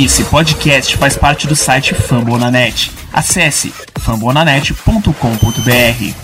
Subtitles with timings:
[0.00, 2.88] Esse podcast faz parte do site Fambonanet.
[3.12, 6.14] Acesse fambonanet.com.br.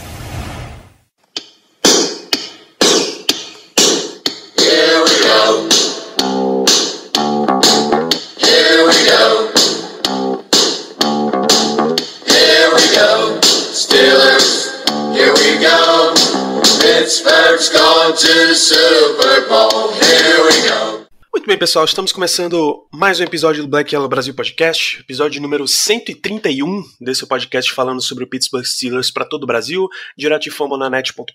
[16.81, 19.91] Pittsburgh's going to Super Bowl.
[19.93, 20.94] Here we go.
[21.35, 25.67] Muito bem, pessoal, estamos começando mais um episódio do Black Yellow Brasil Podcast, episódio número
[25.67, 31.33] 131 desse podcast falando sobre o Pittsburgh Steelers para todo o Brasil, direto de fambonanet.com.br,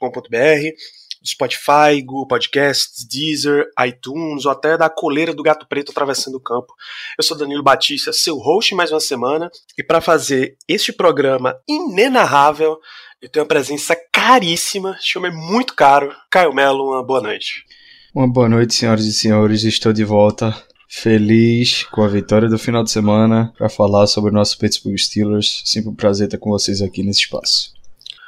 [1.23, 6.73] Spotify, Google Podcasts, Deezer, iTunes ou até da coleira do Gato Preto atravessando o campo.
[7.18, 12.79] Eu sou Danilo Batista, seu host mais uma semana, e para fazer este programa inenarrável,
[13.21, 17.66] eu tenho uma presença caríssima, chama muito caro, Caio Melo, uma boa noite.
[18.13, 19.63] Uma boa noite, senhoras e senhores.
[19.63, 20.55] Estou de volta,
[20.88, 25.62] feliz com a vitória do final de semana, para falar sobre o nosso Pittsburgh Steelers.
[25.63, 27.71] Sempre um prazer estar com vocês aqui nesse espaço.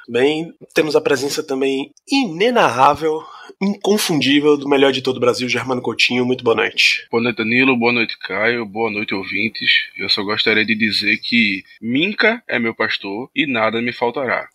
[0.07, 3.23] Bem, temos a presença também inenarrável,
[3.59, 6.27] inconfundível do melhor de todo o Brasil, Germano Coutinho.
[6.27, 7.07] Muito boa noite.
[7.09, 7.75] Boa noite, Danilo.
[7.75, 8.67] Boa noite, Caio.
[8.67, 9.71] Boa noite, ouvintes.
[9.97, 14.47] Eu só gostaria de dizer que Minca é meu pastor e nada me faltará.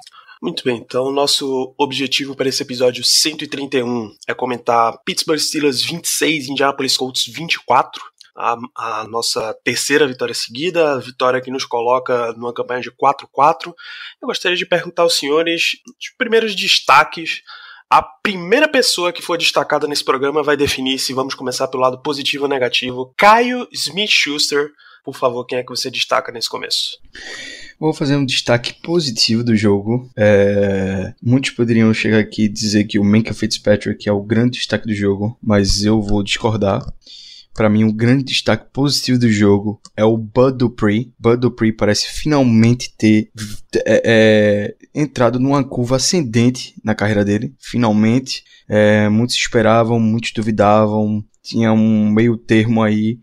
[0.47, 6.97] Muito bem, então nosso objetivo para esse episódio 131 é comentar Pittsburgh Steelers 26, Indianapolis
[6.97, 8.01] Colts 24.
[8.37, 13.75] A, a nossa terceira vitória seguida, a vitória que nos coloca numa campanha de 4-4.
[14.23, 17.43] Eu gostaria de perguntar aos senhores os primeiros destaques.
[17.91, 22.01] A primeira pessoa que for destacada nesse programa vai definir se vamos começar pelo lado
[22.03, 23.13] positivo ou negativo.
[23.19, 24.71] Caio Smith Schuster,
[25.07, 26.99] por favor, quem é que você destaca nesse começo?
[27.79, 30.11] Vou fazer um destaque positivo do jogo.
[30.17, 31.15] É...
[31.23, 34.95] Muitos poderiam chegar aqui e dizer que o Minka Fitzpatrick é o grande destaque do
[34.95, 36.85] jogo, mas eu vou discordar.
[37.55, 41.13] Para mim, o grande destaque positivo do jogo é o Bud Dupree.
[41.17, 43.31] Bud Dupree parece finalmente ter
[43.87, 47.55] é, é, entrado numa curva ascendente na carreira dele.
[47.61, 48.43] Finalmente.
[48.69, 51.25] É, muitos esperavam, muitos duvidavam.
[51.43, 53.21] Tinha um meio termo aí.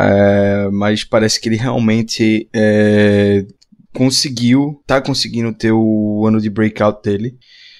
[0.00, 3.44] É, mas parece que ele realmente é,
[3.92, 7.36] conseguiu, tá conseguindo ter o ano de breakout dele.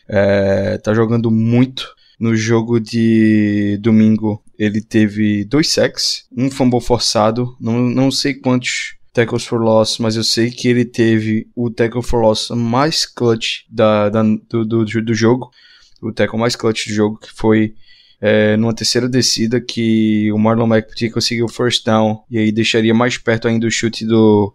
[0.09, 1.97] É, tá jogando muito.
[2.19, 8.97] No jogo de domingo, ele teve dois sacks, um fumble forçado, não, não sei quantos
[9.13, 13.63] tackles for loss, mas eu sei que ele teve o tackle for loss mais clutch
[13.71, 15.51] da, da do, do, do, jogo,
[16.03, 17.75] o tackle mais clutch do jogo, que foi
[18.21, 22.53] é, numa terceira descida que o Marlon Mack podia conseguir o first down e aí
[22.53, 24.53] deixaria mais perto ainda o chute do,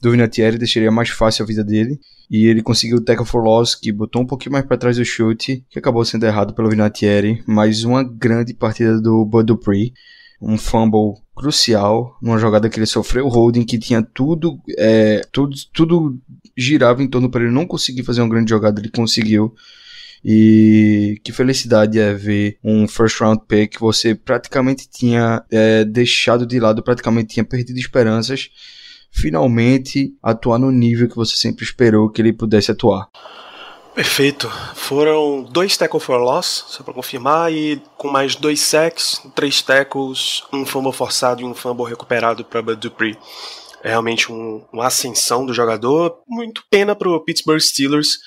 [0.00, 2.00] do Vinatieri, deixaria mais fácil a vida dele.
[2.30, 5.04] E ele conseguiu o tackle for loss, que botou um pouquinho mais para trás do
[5.04, 7.42] chute, que acabou sendo errado pelo Vinatieri.
[7.44, 9.92] Mas uma grande partida do Bud Dupree.
[10.40, 16.18] Um fumble crucial, numa jogada que ele sofreu holding, que tinha tudo, é, tudo, tudo
[16.56, 19.54] girava em torno para ele não conseguir fazer uma grande jogada, ele conseguiu.
[20.24, 26.46] E que felicidade é ver um first round pick que você praticamente tinha é, deixado
[26.46, 28.50] de lado, praticamente tinha perdido esperanças
[29.10, 33.08] finalmente atuar no nível que você sempre esperou que ele pudesse atuar.
[33.94, 34.48] Perfeito.
[34.74, 40.44] Foram dois tackle for loss, só para confirmar, e com mais dois sacks, três tackles,
[40.52, 43.18] um fumble forçado e um fumble recuperado para Bud Dupree.
[43.82, 46.22] É realmente um, uma ascensão do jogador.
[46.28, 48.18] Muito pena para o Pittsburgh Steelers,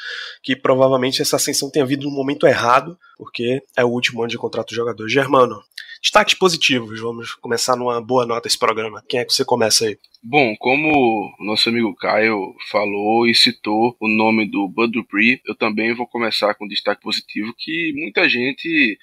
[0.41, 4.37] que provavelmente essa ascensão tenha vindo no momento errado, porque é o último ano de
[4.37, 5.07] contrato do jogador.
[5.07, 5.61] Germano,
[6.01, 6.99] destaques positivos.
[6.99, 9.03] Vamos começar numa boa nota esse programa.
[9.07, 9.97] Quem é que você começa aí?
[10.21, 15.93] Bom, como nosso amigo Caio falou e citou o nome do Bud Dupree, eu também
[15.93, 18.97] vou começar com um destaque positivo que muita gente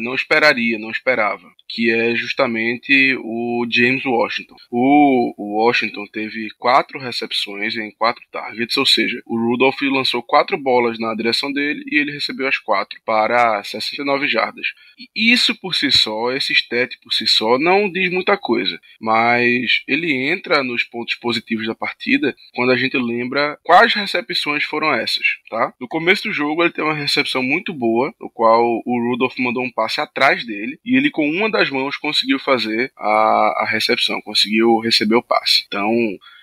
[0.00, 4.56] não esperaria, não esperava, que é justamente o James Washington.
[4.70, 10.98] O, Washington teve quatro recepções em quatro targets, ou seja, o Rudolph lançou quatro bolas
[10.98, 14.66] na direção dele e ele recebeu as quatro para 69 jardas.
[15.14, 19.82] E isso por si só, esse stat por si só, não diz muita coisa, mas
[19.86, 25.24] ele entra nos pontos positivos da partida quando a gente lembra quais recepções foram essas,
[25.50, 25.72] tá?
[25.80, 29.62] No começo do jogo ele teve uma recepção muito boa, no qual o Rudolph mandou
[29.62, 34.20] um passe atrás dele e ele com uma das mãos conseguiu fazer a, a recepção,
[34.22, 35.62] conseguiu receber o passe.
[35.68, 35.88] Então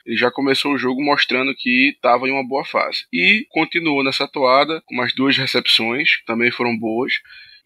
[0.05, 3.05] ele já começou o jogo mostrando que estava em uma boa fase.
[3.11, 7.15] E continuou nessa toada, com mais duas recepções, também foram boas.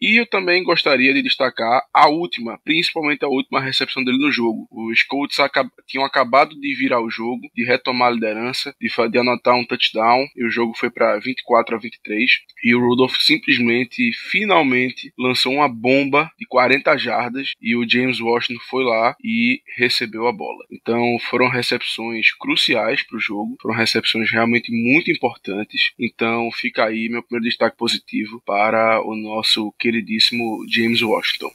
[0.00, 4.66] E eu também gostaria de destacar a última, principalmente a última recepção dele no jogo.
[4.70, 9.18] Os Colts acab tinham acabado de virar o jogo, de retomar a liderança, de, de
[9.18, 12.30] anotar um touchdown, e o jogo foi para 24 a 23.
[12.64, 18.60] E o Rudolph simplesmente, finalmente, lançou uma bomba de 40 jardas e o James Washington
[18.68, 20.64] foi lá e recebeu a bola.
[20.70, 25.92] Então foram recepções cruciais para o jogo, foram recepções realmente muito importantes.
[25.98, 31.50] Então fica aí meu primeiro destaque positivo para o nosso queridíssimo James Washington.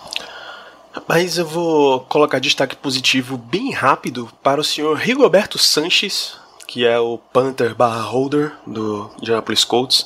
[1.07, 6.37] Mas eu vou colocar destaque positivo bem rápido para o senhor Rigoberto Sanches,
[6.67, 10.05] que é o Panther barra holder do Indianapolis Colts.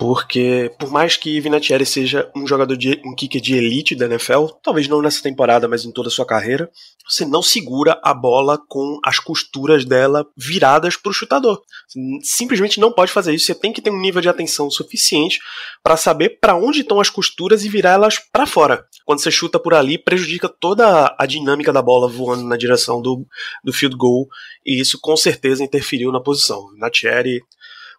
[0.00, 4.46] Porque, por mais que Vinatieri seja um jogador de um kicker de elite da NFL,
[4.62, 6.70] talvez não nessa temporada, mas em toda a sua carreira,
[7.06, 11.60] você não segura a bola com as costuras dela viradas para o chutador.
[11.86, 13.44] Você simplesmente não pode fazer isso.
[13.44, 15.38] Você tem que ter um nível de atenção suficiente
[15.82, 18.86] para saber para onde estão as costuras e virar elas para fora.
[19.04, 23.26] Quando você chuta por ali, prejudica toda a dinâmica da bola voando na direção do,
[23.62, 24.26] do field goal,
[24.64, 26.70] e isso com certeza interferiu na posição.
[26.72, 27.42] Vinatieri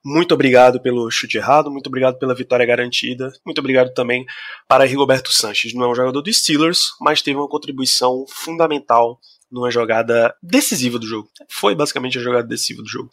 [0.03, 4.25] muito obrigado pelo chute errado, muito obrigado pela vitória garantida, muito obrigado também
[4.67, 5.73] para Rigoberto Sanches.
[5.73, 9.19] Não é um jogador dos Steelers, mas teve uma contribuição fundamental
[9.51, 11.29] numa jogada decisiva do jogo.
[11.49, 13.09] Foi basicamente a jogada decisiva do jogo.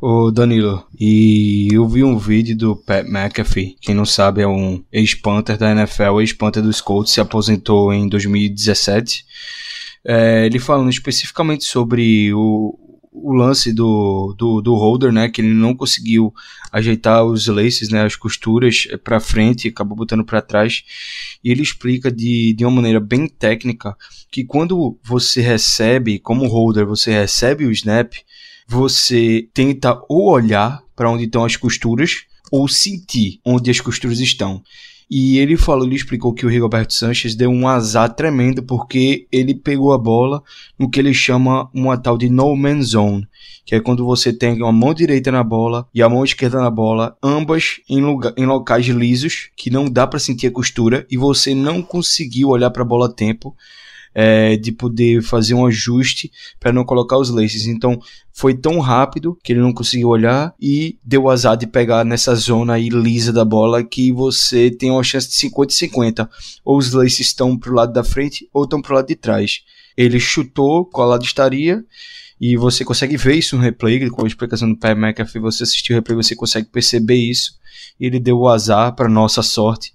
[0.00, 4.82] Ô Danilo, e eu vi um vídeo do Pat McAfee, quem não sabe é um
[4.90, 9.24] ex-Panther da NFL, ex-Panther dos Colts, se aposentou em 2017.
[10.04, 12.78] É, ele falando especificamente sobre o,
[13.22, 16.34] o lance do, do, do holder, né, que ele não conseguiu
[16.70, 20.84] ajeitar os laces, né, as costuras para frente, acabou botando para trás.
[21.42, 23.96] E ele explica de, de uma maneira bem técnica
[24.30, 28.12] que quando você recebe, como holder, você recebe o snap,
[28.68, 34.62] você tenta ou olhar para onde estão as costuras ou sentir onde as costuras estão.
[35.08, 39.54] E ele falou, ele explicou que o Rigoberto Sanches deu um azar tremendo porque ele
[39.54, 40.42] pegou a bola
[40.76, 43.28] no que ele chama uma tal de no man zone,
[43.64, 46.70] que é quando você tem uma mão direita na bola e a mão esquerda na
[46.70, 51.16] bola, ambas em, lugar, em locais lisos, que não dá para sentir a costura e
[51.16, 53.56] você não conseguiu olhar para a bola a tempo
[54.18, 57.66] é, de poder fazer um ajuste para não colocar os laces.
[57.66, 58.00] Então
[58.32, 62.72] foi tão rápido que ele não conseguiu olhar e deu azar de pegar nessa zona
[62.72, 66.30] aí lisa da bola que você tem uma chance de 50 50.
[66.64, 69.16] Ou os laces estão para o lado da frente ou estão para o lado de
[69.16, 69.60] trás.
[69.94, 71.84] Ele chutou qual lado estaria
[72.40, 75.94] e você consegue ver isso no replay, com a explicação do Pat McAfee, você assistiu
[75.94, 77.58] o replay, você consegue perceber isso.
[78.00, 79.92] Ele deu o azar, para nossa sorte,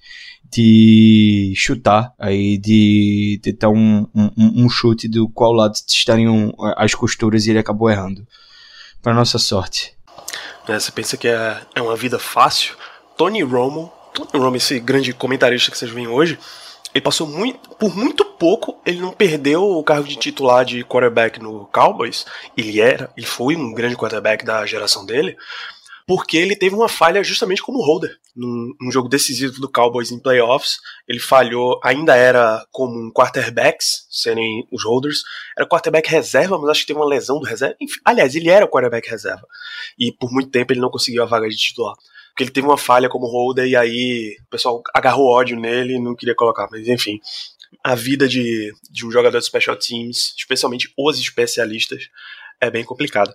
[0.51, 4.31] de chutar, aí de, ter um, um,
[4.65, 8.27] um, chute do qual lado estariam as costuras e ele acabou errando.
[9.01, 9.95] Para nossa sorte.
[10.67, 12.75] É, você pensa que é, é uma vida fácil?
[13.17, 16.37] Tony Romo, Tony Romo, esse grande comentarista que vocês veem hoje,
[16.93, 21.39] ele passou muito, por muito pouco, ele não perdeu o cargo de titular de quarterback
[21.39, 22.25] no Cowboys.
[22.57, 25.37] Ele era, ele foi um grande quarterback da geração dele
[26.07, 28.17] porque ele teve uma falha justamente como holder.
[28.35, 30.77] Num, num, jogo decisivo do Cowboys em playoffs,
[31.07, 35.21] ele falhou, ainda era como quarterbacks, serem os holders,
[35.57, 37.75] era quarterback reserva, mas acho que teve uma lesão do reserva.
[37.79, 39.45] Enfim, aliás, ele era quarterback reserva.
[39.99, 41.95] E por muito tempo ele não conseguiu a vaga de titular.
[42.29, 45.99] Porque ele teve uma falha como holder e aí o pessoal agarrou ódio nele e
[45.99, 46.67] não queria colocar.
[46.71, 47.19] Mas enfim,
[47.83, 52.09] a vida de, de um jogador de special teams, especialmente os especialistas,
[52.59, 53.33] é bem complicada.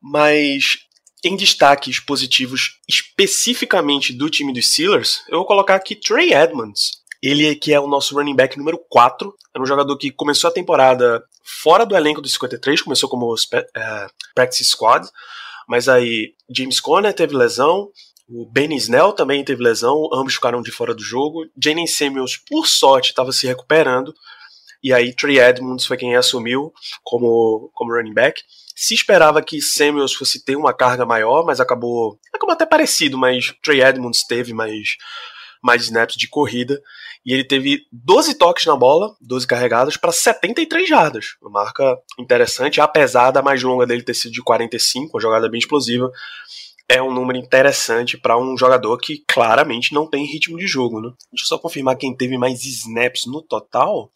[0.00, 0.78] Mas
[1.24, 7.02] em destaques positivos especificamente do time dos Steelers, eu vou colocar aqui Trey Edmonds.
[7.22, 10.52] Ele que é o nosso running back número 4, é um jogador que começou a
[10.52, 13.36] temporada fora do elenco dos 53, começou como uh,
[14.34, 15.08] practice squad,
[15.68, 17.90] mas aí James Conner teve lesão,
[18.28, 21.44] o Benny Snell também teve lesão, ambos ficaram de fora do jogo.
[21.62, 24.14] Jalen Samuels, por sorte, estava se recuperando,
[24.82, 26.72] e aí Trey Edmonds foi quem assumiu
[27.04, 28.42] como, como running back.
[28.74, 33.54] Se esperava que Samuels fosse ter uma carga maior, mas acabou, acabou até parecido, mas
[33.62, 34.96] Trey Edmonds teve mais,
[35.62, 36.80] mais snaps de corrida.
[37.24, 41.36] E ele teve 12 toques na bola, 12 carregadas, para 73 jardas.
[41.40, 45.58] Uma marca interessante, apesar da mais longa dele ter sido de 45, uma jogada bem
[45.58, 46.10] explosiva.
[46.88, 51.00] É um número interessante para um jogador que claramente não tem ritmo de jogo.
[51.00, 51.10] Né?
[51.32, 54.10] Deixa eu só confirmar quem teve mais snaps no total.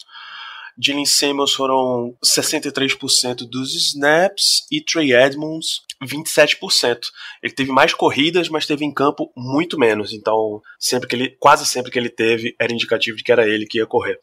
[0.79, 6.99] Jalen Samuels foram 63% dos snaps e Trey Edmonds 27%.
[7.43, 10.13] Ele teve mais corridas, mas teve em campo muito menos.
[10.13, 13.67] Então, sempre que ele, quase sempre que ele teve, era indicativo de que era ele
[13.67, 14.19] que ia correr.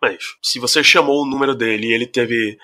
[0.00, 2.58] Mas se você chamou o número dele e ele teve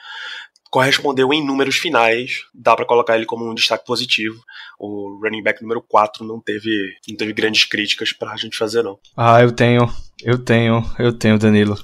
[0.70, 4.40] correspondeu em números finais, dá para colocar ele como um destaque positivo.
[4.78, 6.70] O running back número 4 não teve,
[7.08, 8.98] não teve grandes críticas pra gente fazer, não.
[9.16, 11.76] Ah, eu tenho, eu tenho, eu tenho, Danilo.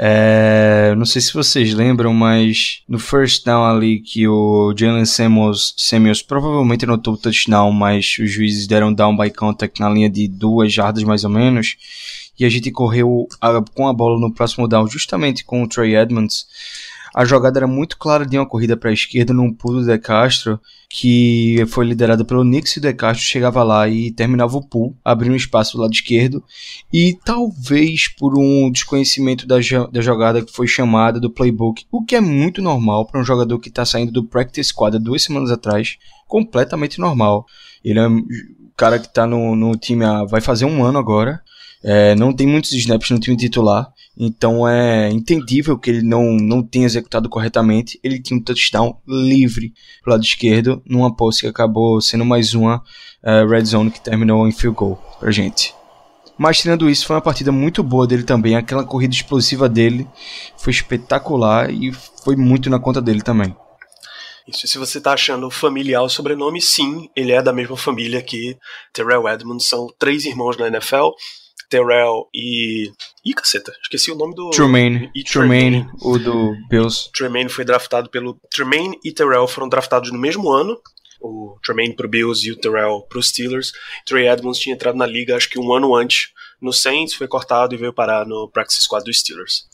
[0.00, 5.74] É, não sei se vocês lembram, mas no first down ali que o Jalen Samuels,
[5.76, 10.28] Samuels provavelmente anotou o touchdown, mas os juízes deram down by contact na linha de
[10.28, 11.76] duas jardas mais ou menos.
[12.38, 15.96] E a gente correu a, com a bola no próximo down justamente com o Trey
[15.96, 16.46] Edmonds.
[17.14, 20.60] A jogada era muito clara de uma corrida para a esquerda num pulo de Castro,
[20.88, 24.96] que foi liderado pelo Nix e o De Castro chegava lá e terminava o pull,
[25.04, 26.42] abrindo um espaço do lado esquerdo,
[26.92, 29.56] e talvez por um desconhecimento da,
[29.90, 33.58] da jogada que foi chamada do playbook, o que é muito normal para um jogador
[33.58, 35.96] que está saindo do practice squad duas semanas atrás,
[36.26, 37.46] completamente normal.
[37.84, 38.26] Ele é um
[38.76, 41.42] cara que está no, no time há, vai fazer um ano agora,
[41.82, 46.60] é, não tem muitos snaps no time titular, então é entendível que ele não, não
[46.60, 48.00] tenha executado corretamente.
[48.02, 49.72] Ele tinha um touchdown livre
[50.02, 52.82] pro lado esquerdo, numa posse que acabou sendo mais uma
[53.22, 55.72] uh, red zone que terminou em field goal pra gente.
[56.36, 58.56] Mas tirando isso, foi uma partida muito boa dele também.
[58.56, 60.06] Aquela corrida explosiva dele
[60.56, 61.92] foi espetacular e
[62.24, 63.54] foi muito na conta dele também.
[64.48, 68.56] Isso, se você tá achando familiar o sobrenome, sim, ele é da mesma família que
[68.92, 69.68] Terrell Edmonds.
[69.68, 71.10] São três irmãos na NFL.
[71.68, 72.90] Terrell e.
[73.24, 74.50] Ih, caceta, esqueci o nome do.
[74.50, 75.10] Tremaine.
[75.14, 75.22] E
[76.00, 77.10] o do Bills.
[77.12, 78.38] Tremaine foi draftado pelo.
[78.50, 80.78] Tremaine e Terrell foram draftados no mesmo ano.
[81.20, 83.72] O Tremaine pro Bills e o Terrell pro Steelers.
[84.06, 86.28] Trey Edmonds tinha entrado na liga acho que um ano antes
[86.60, 89.66] no Saints, foi cortado e veio parar no practice squad do Steelers.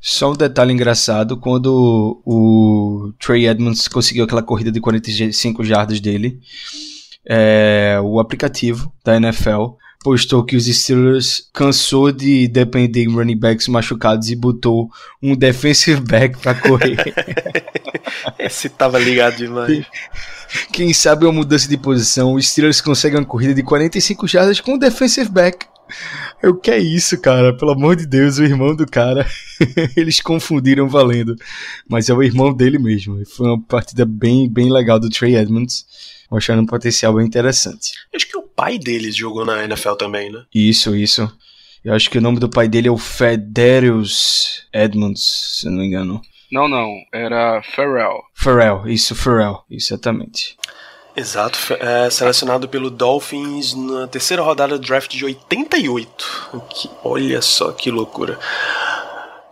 [0.00, 6.40] Só um detalhe engraçado, quando o Trey Edmonds conseguiu aquela corrida de 45 jardas dele,
[7.26, 13.66] é, o aplicativo da NFL postou que os Steelers cansou de depender em running backs
[13.68, 14.90] machucados e botou
[15.22, 16.98] um defensive back para correr.
[18.38, 19.86] Esse tava ligado demais.
[20.70, 24.74] Quem sabe uma mudança de posição, os Steelers conseguem uma corrida de 45 jardas com
[24.74, 25.66] um defensive back.
[26.42, 27.56] O que é isso, cara?
[27.56, 29.26] Pelo amor de Deus, o irmão do cara.
[29.96, 31.34] Eles confundiram valendo.
[31.88, 33.24] Mas é o irmão dele mesmo.
[33.24, 35.86] Foi uma partida bem, bem legal do Trey Edmonds
[36.30, 37.92] mostrando um potencial bem interessante.
[38.14, 40.44] Acho que o pai deles jogou na NFL também, né?
[40.54, 41.30] Isso, isso.
[41.84, 45.86] Eu acho que o nome do pai dele é o Federius Edmonds, se não me
[45.86, 46.22] engano.
[46.50, 48.22] Não, não, era Farrell.
[48.34, 50.56] Farrell, isso, Farrell, exatamente.
[51.16, 56.50] Exato, é, selecionado pelo Dolphins na terceira rodada do draft de 88.
[56.70, 58.38] Que, olha só que loucura.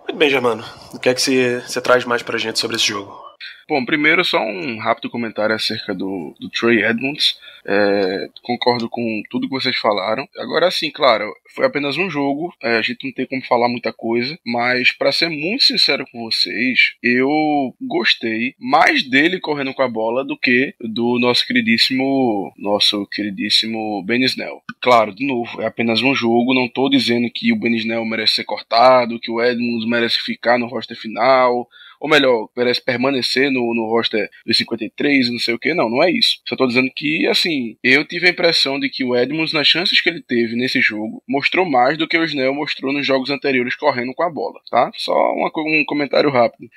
[0.09, 0.64] Muito bem, Germano.
[0.92, 3.31] O que é que você, você traz mais pra gente sobre esse jogo?
[3.68, 7.38] Bom, primeiro só um rápido comentário acerca do, do Trey Edmonds.
[7.64, 10.28] É, concordo com tudo que vocês falaram.
[10.37, 13.92] Agora, sim, claro, foi apenas um jogo, é, a gente não tem como falar muita
[13.92, 19.88] coisa, mas para ser muito sincero com vocês, eu gostei mais dele correndo com a
[19.88, 24.62] bola do que do nosso queridíssimo, nosso queridíssimo Ben Snell.
[24.80, 28.34] Claro, de novo, é apenas um jogo, não tô dizendo que o Ben Snell merece
[28.34, 31.68] ser cortado, que o Edmonds merece ficar no roster final,
[32.02, 35.73] ou melhor, merece permanecer no, no roster dos 53 e não sei o que.
[35.73, 36.40] Não, não é isso.
[36.49, 40.00] Só tô dizendo que, assim, eu tive a impressão de que o Edmonds, nas chances
[40.00, 43.76] que ele teve nesse jogo, mostrou mais do que o Snell mostrou nos jogos anteriores
[43.76, 44.90] correndo com a bola, tá?
[44.97, 46.68] Só uma, um comentário rápido.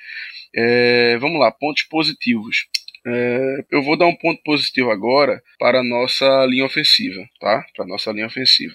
[0.54, 2.68] É, vamos lá, pontos positivos.
[3.04, 7.66] É, eu vou dar um ponto positivo agora para a nossa linha ofensiva, tá?
[7.74, 8.74] Para a nossa linha ofensiva.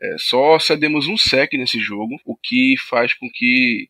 [0.00, 3.88] É, só cedemos um sec nesse jogo, o que faz com que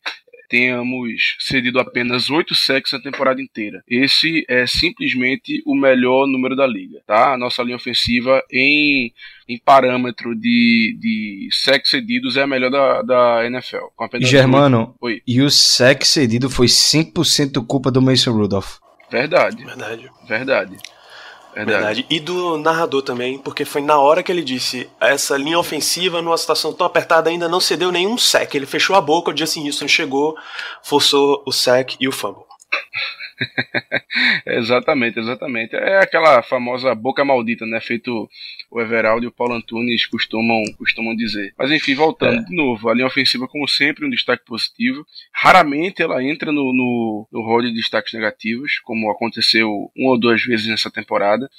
[0.49, 3.81] tenhamos cedido apenas 8 sacks na temporada inteira.
[3.87, 7.33] Esse é simplesmente o melhor número da liga, tá?
[7.33, 9.13] A nossa linha ofensiva em,
[9.47, 13.85] em parâmetro de, de sacks cedidos é a melhor da, da NFL.
[14.21, 15.23] Germano, 8...
[15.27, 18.77] e o sack cedido foi 100% culpa do Mason Rudolph.
[19.11, 19.63] Verdade.
[19.63, 20.09] Verdade.
[20.27, 20.77] Verdade.
[21.53, 22.05] Verdade.
[22.09, 26.37] E do narrador também, porque foi na hora que ele disse: essa linha ofensiva, numa
[26.37, 28.53] situação tão apertada, ainda não cedeu nenhum sec.
[28.53, 30.37] Ele fechou a boca, o Justin Houston chegou,
[30.83, 32.43] forçou o sec e o fumble.
[34.45, 35.75] exatamente, exatamente.
[35.75, 37.79] É aquela famosa boca maldita, né?
[37.79, 38.29] Feito
[38.69, 41.53] o Everaldo e o Paulo Antunes costumam, costumam dizer.
[41.57, 42.45] Mas enfim, voltando é.
[42.45, 45.05] de novo, a linha ofensiva, como sempre, um destaque positivo.
[45.33, 50.43] Raramente ela entra no, no, no rol de destaques negativos, como aconteceu uma ou duas
[50.43, 51.49] vezes nessa temporada.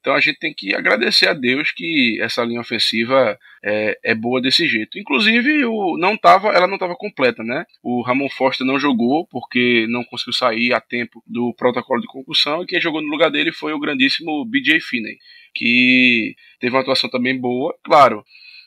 [0.00, 4.40] Então a gente tem que agradecer a Deus que essa linha ofensiva é, é boa
[4.40, 4.98] desse jeito.
[4.98, 7.64] Inclusive, o, não tava, ela não estava completa, né?
[7.82, 12.62] O Ramon Foster não jogou porque não conseguiu sair a tempo do protocolo de concussão
[12.62, 15.18] e quem jogou no lugar dele foi o grandíssimo BJ Finney,
[15.54, 17.74] que teve uma atuação também boa.
[17.84, 18.24] Claro,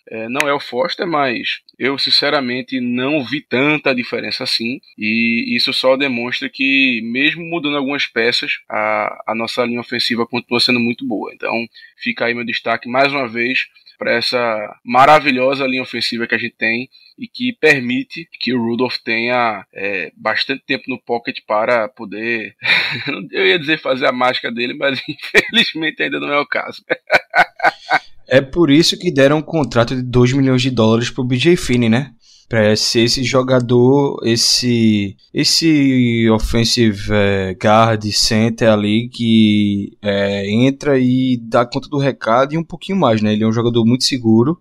[0.09, 4.79] é, não é o Foster, mas eu sinceramente não vi tanta diferença assim.
[4.97, 10.59] E isso só demonstra que, mesmo mudando algumas peças, a, a nossa linha ofensiva continua
[10.59, 11.31] sendo muito boa.
[11.33, 11.65] Então
[11.97, 13.59] fica aí meu destaque mais uma vez
[14.01, 16.89] para essa maravilhosa linha ofensiva que a gente tem
[17.19, 22.55] e que permite que o Rudolph tenha é, bastante tempo no pocket para poder,
[23.31, 26.83] eu ia dizer fazer a mágica dele, mas infelizmente ainda não é o caso.
[28.31, 31.55] É por isso que deram um contrato de 2 milhões de dólares para o BJ
[31.57, 32.11] Finney, né?
[32.51, 41.39] para ser esse jogador, esse esse offensive é, guard center ali que é, entra e
[41.41, 43.31] dá conta do recado e um pouquinho mais, né?
[43.31, 44.59] Ele é um jogador muito seguro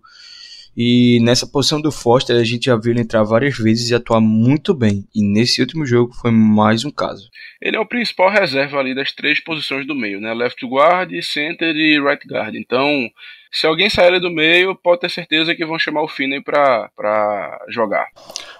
[0.75, 4.21] e nessa posição do Foster a gente já viu ele entrar várias vezes e atuar
[4.21, 5.05] muito bem.
[5.13, 7.29] E nesse último jogo foi mais um caso.
[7.61, 10.33] Ele é o principal reserva ali das três posições do meio, né?
[10.33, 12.55] Left guard, center e right guard.
[12.55, 13.09] Então
[13.51, 18.07] se alguém sair do meio, pode ter certeza que vão chamar o Finney pra jogar.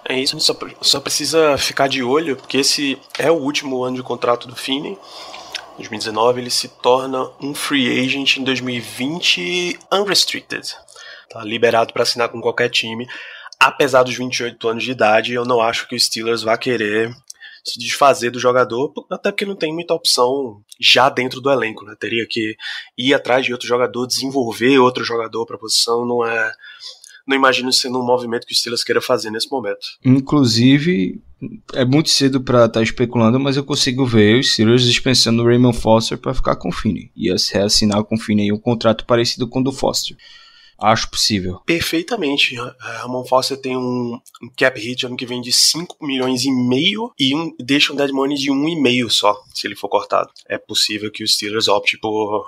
[0.04, 4.02] É isso, só, só precisa ficar de olho, porque esse é o último ano de
[4.02, 4.98] contrato do Finney.
[5.78, 10.76] 2019 ele se torna um free agent em 2020 unrestricted.
[11.30, 13.08] Tá liberado para assinar com qualquer time.
[13.58, 17.14] Apesar dos 28 anos de idade, eu não acho que o Steelers vá querer
[17.64, 21.94] se desfazer do jogador, até porque não tem muita opção já dentro do elenco, né?
[21.98, 22.56] Teria que
[22.98, 26.52] ir atrás de outro jogador, desenvolver outro jogador para a posição, não é
[27.26, 29.86] não imagino sendo um movimento que o Steelers queira fazer nesse momento.
[30.04, 31.22] Inclusive,
[31.72, 35.46] é muito cedo para estar tá especulando, mas eu consigo ver os Steelers dispensando o
[35.46, 37.10] Raymond Foster para ficar com o Finney.
[37.16, 40.16] Ia reassinar com o Finney um contrato parecido com o do Foster.
[40.82, 41.60] Acho possível.
[41.64, 42.56] Perfeitamente.
[42.78, 44.20] Ramon Foster tem um
[44.56, 48.10] cap hit ano que vem de 5 milhões e meio e um, deixa um dead
[48.10, 50.30] money de 1,5 só, se ele for cortado.
[50.48, 52.44] É possível que os Steelers opte por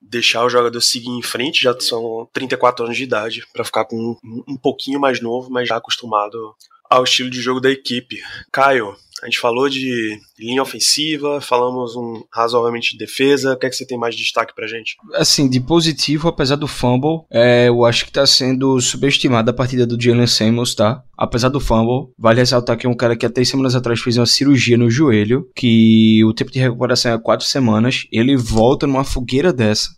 [0.00, 4.16] deixar o jogador seguir em frente, já são 34 anos de idade, para ficar com
[4.24, 6.54] um, um pouquinho mais novo, mas já acostumado
[6.88, 8.22] ao estilo de jogo da equipe.
[8.50, 13.54] Caio, a gente falou de linha ofensiva, falamos um razoavelmente de defesa.
[13.54, 14.96] O que é que você tem mais de destaque pra gente?
[15.14, 19.86] Assim, de positivo, apesar do fumble, é, eu acho que tá sendo subestimada a partida
[19.86, 21.02] do Jalen Samuels, tá?
[21.16, 24.26] Apesar do fumble, vale ressaltar que é um cara que três semanas atrás fez uma
[24.26, 28.06] cirurgia no joelho, que o tempo de recuperação é quatro semanas.
[28.12, 29.90] Ele volta numa fogueira dessa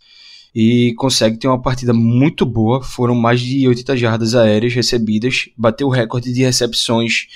[0.53, 2.83] e consegue ter uma partida muito boa.
[2.83, 7.27] Foram mais de 80 jardas aéreas recebidas, bateu o recorde de recepções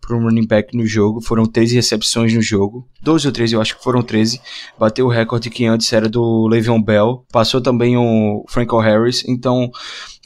[0.00, 1.20] para um running back no jogo.
[1.20, 2.86] Foram 13 recepções no jogo.
[3.02, 4.40] 12 ou 13, eu acho que foram 13.
[4.78, 7.24] Bateu o recorde que antes era do Le'Veon Bell.
[7.30, 9.22] Passou também o Franco Harris.
[9.28, 9.70] Então,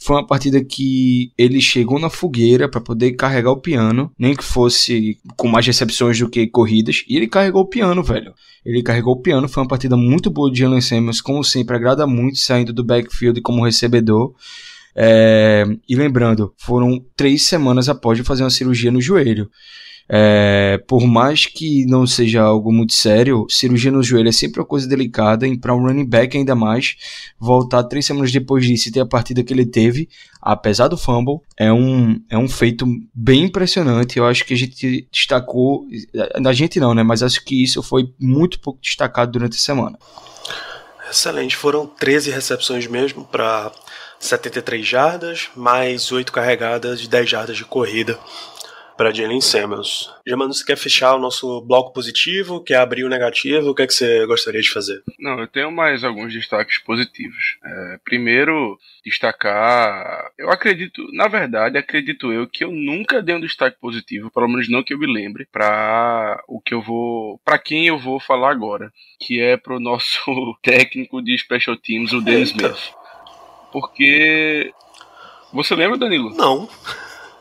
[0.04, 4.44] foi uma partida que ele chegou na fogueira para poder carregar o piano, nem que
[4.44, 8.34] fosse com mais recepções do que corridas, e ele carregou o piano, velho.
[8.66, 12.06] Ele carregou o piano, foi uma partida muito boa de Jalen Samuels, como sempre, agrada
[12.06, 14.34] muito saindo do backfield como recebedor.
[14.94, 19.50] É, e lembrando, foram três semanas após de fazer uma cirurgia no joelho.
[20.06, 24.66] É, por mais que não seja algo muito sério, cirurgia no joelho é sempre uma
[24.66, 26.96] coisa delicada e para um running back ainda mais,
[27.38, 30.08] voltar três semanas depois disso e ter a partida que ele teve,
[30.42, 34.18] apesar do fumble, é um, é um feito bem impressionante.
[34.18, 35.86] Eu acho que a gente destacou,
[36.44, 37.02] a gente não, né?
[37.02, 39.98] Mas acho que isso foi muito pouco destacado durante a semana.
[41.10, 43.72] Excelente, foram 13 recepções mesmo para
[44.18, 48.18] 73 jardas, mais 8 carregadas de 10 jardas de corrida
[48.96, 50.12] para Jalen Samuels.
[50.26, 52.62] Germano, você quer fechar o nosso bloco positivo?
[52.62, 53.70] Quer abrir o negativo?
[53.70, 55.02] O que é que você gostaria de fazer?
[55.18, 57.56] Não, eu tenho mais alguns destaques positivos.
[57.64, 60.30] É, primeiro, destacar.
[60.38, 64.68] Eu acredito, na verdade, acredito eu que eu nunca dei um destaque positivo, pelo menos
[64.68, 67.40] não que eu me lembre, para o que eu vou.
[67.44, 70.20] para quem eu vou falar agora, que é pro nosso
[70.62, 72.92] técnico de Special Teams, o Dennis Smith.
[73.72, 74.72] Porque.
[75.52, 76.34] Você lembra, Danilo?
[76.34, 76.68] Não.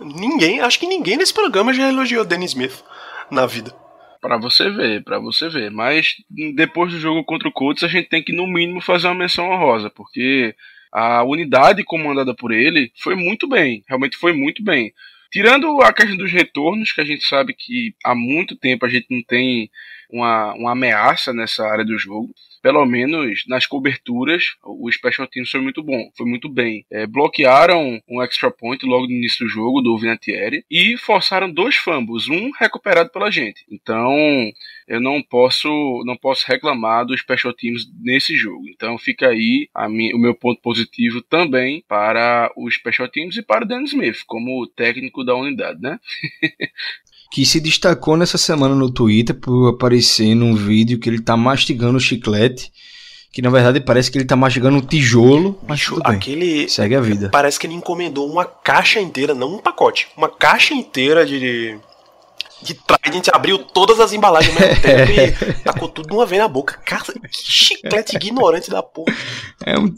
[0.03, 2.83] Ninguém, acho que ninguém nesse programa já elogiou Danny Smith
[3.31, 3.73] na vida.
[4.21, 5.69] Para você ver, para você ver.
[5.69, 6.15] Mas
[6.55, 9.49] depois do jogo contra o Colts, a gente tem que no mínimo fazer uma menção
[9.49, 10.55] honrosa, porque
[10.91, 14.93] a unidade comandada por ele foi muito bem, realmente foi muito bem.
[15.31, 19.07] Tirando a questão dos retornos, que a gente sabe que há muito tempo a gente
[19.09, 19.69] não tem
[20.09, 22.29] uma, uma ameaça nessa área do jogo
[22.63, 26.85] pelo menos nas coberturas, o Special Teams foi muito bom, foi muito bem.
[26.89, 31.75] É, bloquearam um extra point logo no início do jogo do Vinatieri e forçaram dois
[31.75, 33.65] fumbles, um recuperado pela gente.
[33.69, 34.15] Então,
[34.87, 35.67] eu não posso
[36.05, 38.63] não posso reclamar do Special Teams nesse jogo.
[38.69, 43.67] Então, fica aí o meu ponto positivo também para o Special Teams e para o
[43.67, 45.99] Dan Smith como técnico da unidade, né?
[47.33, 51.97] que se destacou nessa semana no Twitter por aparecer num vídeo que ele tá mastigando
[51.97, 52.71] o chiclete,
[53.31, 56.15] Que na verdade parece que ele tá mastigando um tijolo, mas Bicho, bem.
[56.15, 56.69] aquele.
[56.69, 57.29] Segue a vida.
[57.31, 61.75] Parece que ele encomendou uma caixa inteira, não um pacote, uma caixa inteira de.
[62.61, 66.39] De Trident, abriu todas as embalagens ao mesmo tempo e tacou tudo de uma vez
[66.39, 66.79] na boca.
[66.85, 69.11] Cara, que chiclete ignorante da porra.
[69.65, 69.91] É um.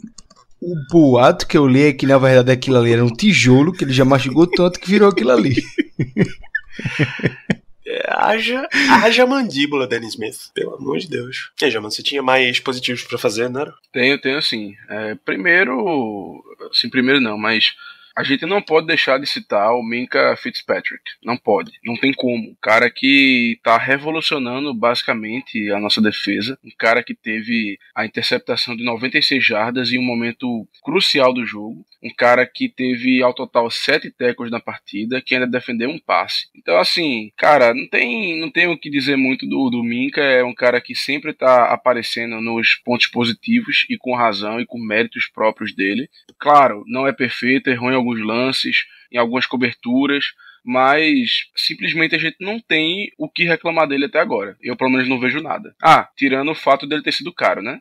[0.58, 3.84] O boato que eu li é que na verdade aquilo ali era um tijolo que
[3.84, 5.54] ele já mastigou tanto que virou aquilo ali.
[7.88, 8.68] É, haja,
[9.00, 10.50] haja mandíbula, Dennis Smith.
[10.52, 11.52] Pelo amor de Deus.
[11.62, 13.74] E aí, você tinha mais positivos pra fazer, não era?
[13.92, 14.74] Tenho, tenho sim.
[14.88, 17.76] É, primeiro, assim, primeiro não, mas
[18.16, 21.02] a gente não pode deixar de citar o Minka Fitzpatrick.
[21.22, 21.72] Não pode.
[21.84, 22.48] Não tem como.
[22.48, 26.58] Um cara que tá revolucionando basicamente a nossa defesa.
[26.64, 31.84] Um cara que teve a interceptação de 96 jardas em um momento crucial do jogo.
[32.02, 36.46] Um cara que teve ao total sete tackles na partida, que ainda defendeu um passe.
[36.54, 40.22] Então, assim, cara, não tem, não tem o que dizer muito do, do Minka.
[40.22, 44.78] É um cara que sempre tá aparecendo nos pontos positivos e com razão e com
[44.78, 46.08] méritos próprios dele.
[46.38, 50.24] Claro, não é perfeito, errou em alguns lances, em algumas coberturas,
[50.64, 54.56] mas simplesmente a gente não tem o que reclamar dele até agora.
[54.60, 55.74] Eu pelo menos não vejo nada.
[55.82, 57.80] Ah, tirando o fato dele ter sido caro, né?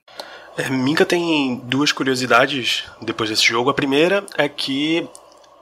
[0.57, 3.69] É, Minka tem duas curiosidades depois desse jogo.
[3.69, 5.07] A primeira é que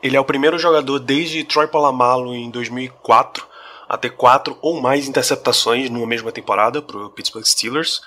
[0.02, 3.47] ele é o primeiro jogador desde Troy Polamalu em 2004
[3.88, 8.02] a ter quatro ou mais interceptações numa mesma temporada para o Pittsburgh Steelers.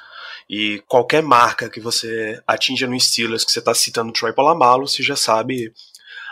[0.48, 5.02] E qualquer marca que você atinja no Steelers que você está citando Troy Polamalu, você
[5.02, 5.72] já sabe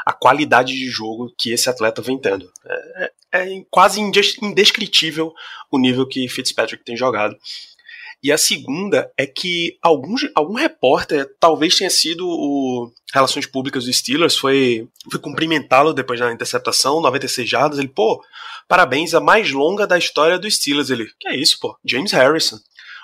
[0.05, 2.51] a qualidade de jogo que esse atleta vem tendo.
[2.67, 5.33] É, é quase indescritível
[5.71, 7.37] o nível que Fitzpatrick tem jogado.
[8.25, 13.93] E a segunda é que algum, algum repórter, talvez tenha sido o Relações Públicas do
[13.93, 17.79] Steelers, foi, foi cumprimentá-lo depois da interceptação, 96 jardas.
[17.79, 18.25] Ele, pô,
[18.67, 20.89] parabéns, a mais longa da história do Steelers.
[20.89, 21.77] Ele, que é isso, pô?
[21.85, 22.59] James Harrison.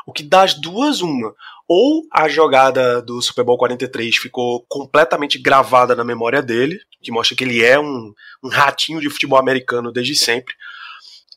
[0.07, 1.35] O que das duas, uma.
[1.69, 7.37] Ou a jogada do Super Bowl 43 ficou completamente gravada na memória dele, que mostra
[7.37, 10.55] que ele é um, um ratinho de futebol americano desde sempre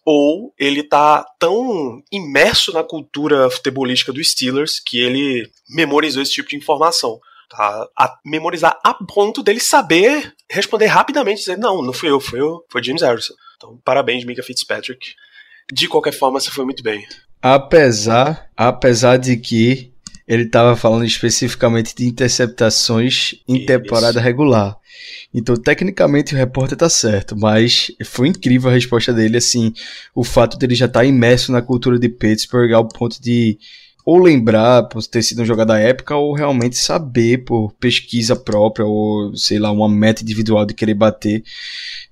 [0.05, 6.49] ou ele tá tão imerso na cultura futebolística do Steelers que ele memorizou esse tipo
[6.49, 7.19] de informação.
[7.49, 7.87] Tá?
[7.97, 12.65] A memorizar a ponto dele saber responder rapidamente, dizer, não, não fui eu, foi eu,
[12.69, 13.33] foi James Harrison.
[13.55, 15.15] Então, parabéns, Mika Fitzpatrick.
[15.71, 17.07] De qualquer forma, você foi muito bem.
[17.45, 19.91] Apesar, apesar de que
[20.25, 23.65] ele estava falando especificamente de interceptações em Isso.
[23.65, 24.77] temporada regular.
[25.33, 29.73] Então, tecnicamente, o repórter tá certo, mas foi incrível a resposta dele, assim,
[30.15, 33.57] o fato dele já estar tá imerso na cultura de Pittsburgh ao ponto de
[34.05, 38.85] ou lembrar por ter sido um jogador da época, ou realmente saber por pesquisa própria,
[38.85, 41.43] ou sei lá, uma meta individual de querer bater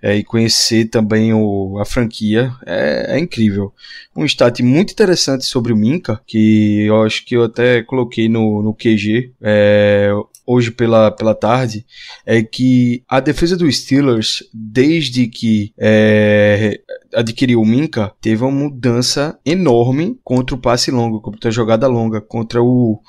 [0.01, 2.54] é, e conhecer também o, a franquia.
[2.65, 3.73] É, é incrível.
[4.15, 8.62] Um stat muito interessante sobre o Minka, que eu acho que eu até coloquei no,
[8.62, 9.34] no QG.
[9.41, 10.12] É,
[10.45, 11.86] hoje pela, pela tarde
[12.25, 16.80] é que a defesa dos Steelers, desde que é,
[17.13, 22.19] adquiriu o Minka, teve uma mudança enorme contra o passe longo, contra a jogada longa,
[22.21, 22.99] contra o,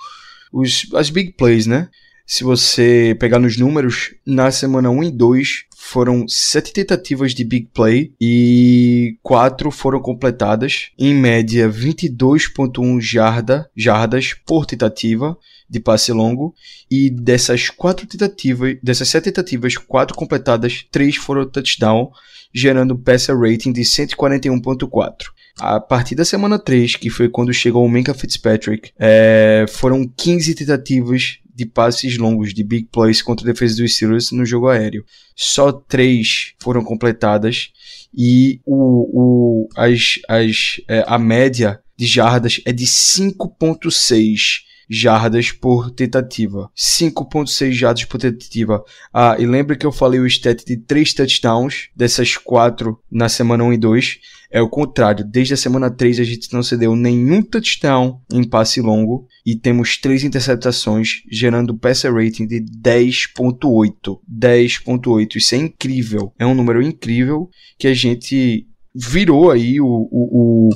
[0.53, 1.89] os, as big plays, né?
[2.35, 7.69] Se você pegar nos números, na semana 1 e 2 foram sete tentativas de big
[7.75, 15.37] play e quatro foram completadas, em média 22.1 jarda, jardas por tentativa
[15.69, 16.55] de passe longo
[16.91, 22.11] e dessas quatro tentativas, dessas sete tentativas, quatro completadas, três foram touchdown,
[22.51, 25.25] gerando passer rating de 141.4.
[25.61, 30.55] A partir da semana 3, que foi quando chegou o Minka Fitzpatrick, é, foram 15
[30.55, 35.05] tentativas de passes longos de big plays contra a defesa dos Steelers no jogo aéreo.
[35.37, 37.71] Só três foram completadas
[38.15, 45.91] e o, o, as, as, é, a média de jardas é de 5.6 jardas por
[45.91, 46.71] tentativa.
[46.77, 48.83] 5.6 jardas por tentativa.
[49.13, 53.65] Ah, e lembra que eu falei o stat de 3 touchdowns, dessas 4 na semana
[53.65, 54.19] 1 e 2.
[54.51, 58.83] É o contrário, desde a semana 3 a gente não cedeu nenhum touchdown em passe
[58.83, 64.21] longo e temos 3 interceptações, gerando passer rating de 10.8.
[64.31, 66.35] 10.8, isso é incrível.
[66.39, 70.71] É um número incrível que a gente virou aí o, o, o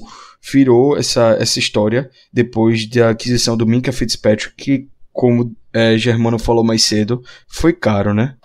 [0.53, 6.65] virou essa, essa história depois da aquisição do Minka Fitzpatrick, que, como é, Germano falou
[6.65, 8.37] mais cedo, foi caro, né?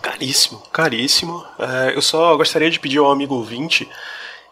[0.00, 1.44] Caríssimo, caríssimo.
[1.58, 3.88] É, eu só gostaria de pedir ao amigo ouvinte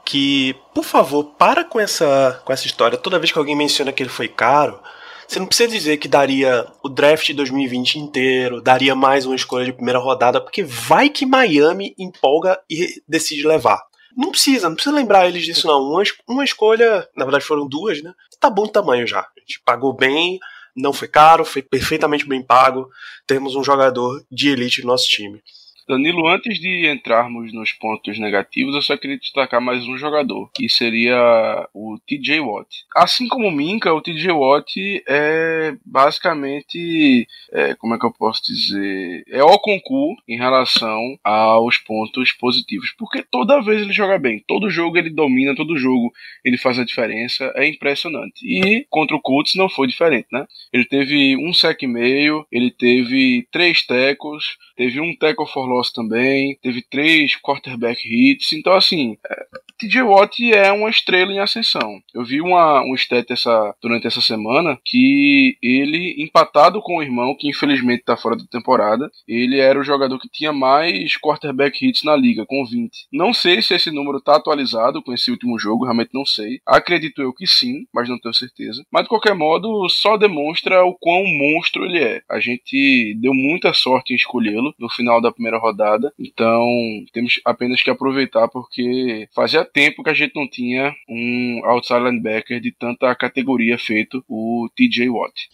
[0.05, 2.99] que, por favor, para com essa, com essa história.
[2.99, 4.81] Toda vez que alguém menciona que ele foi caro,
[5.27, 9.65] você não precisa dizer que daria o draft de 2020 inteiro, daria mais uma escolha
[9.65, 13.81] de primeira rodada, porque vai que Miami empolga e decide levar.
[14.17, 15.83] Não precisa, não precisa lembrar eles disso não.
[15.83, 18.13] Uma, uma escolha, na verdade foram duas, né?
[18.39, 19.21] Tá bom tamanho já.
[19.21, 20.39] A gente pagou bem,
[20.77, 22.91] não foi caro, foi perfeitamente bem pago.
[23.27, 25.43] Temos um jogador de elite no nosso time.
[25.91, 30.69] Danilo, antes de entrarmos nos pontos negativos, eu só queria destacar mais um jogador, que
[30.69, 32.85] seria o TJ Watt.
[32.95, 38.41] Assim como o Minka, o TJ Watt é basicamente, é, como é que eu posso
[38.45, 44.45] dizer, é o concurso em relação aos pontos positivos, porque toda vez ele joga bem,
[44.47, 46.13] todo jogo ele domina, todo jogo
[46.45, 48.47] ele faz a diferença, é impressionante.
[48.47, 50.47] E contra o Colts não foi diferente, né?
[50.73, 56.59] Ele teve um sec e meio, ele teve três tecos, teve um tackle for também,
[56.63, 58.53] teve três quarterback hits.
[58.53, 59.47] Então, assim, é,
[59.81, 62.03] TJ Watt é uma estrela em ascensão.
[62.13, 67.35] Eu vi uma, um stat essa, durante essa semana que ele, empatado com o irmão,
[67.35, 72.03] que infelizmente está fora da temporada, ele era o jogador que tinha mais quarterback hits
[72.03, 73.09] na liga, com 20.
[73.11, 76.61] Não sei se esse número está atualizado com esse último jogo, realmente não sei.
[76.67, 78.85] Acredito eu que sim, mas não tenho certeza.
[78.93, 82.21] Mas de qualquer modo, só demonstra o quão monstro ele é.
[82.31, 85.70] A gente deu muita sorte em escolhê-lo no final da primeira rodada,
[86.19, 86.65] então
[87.13, 92.61] temos apenas que aproveitar porque fazia tempo que a gente não tinha um outside linebacker
[92.61, 95.49] de tanta categoria feito o TJ Watt.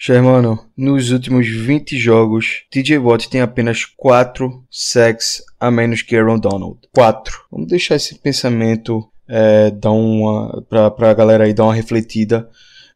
[0.00, 6.38] Germano, nos últimos 20 jogos, TJ Watt tem apenas 4 sacks a menos que Aaron
[6.38, 6.78] Donald.
[6.94, 7.46] 4.
[7.50, 12.48] Vamos deixar esse pensamento é, dar uma, pra, pra galera aí dar uma refletida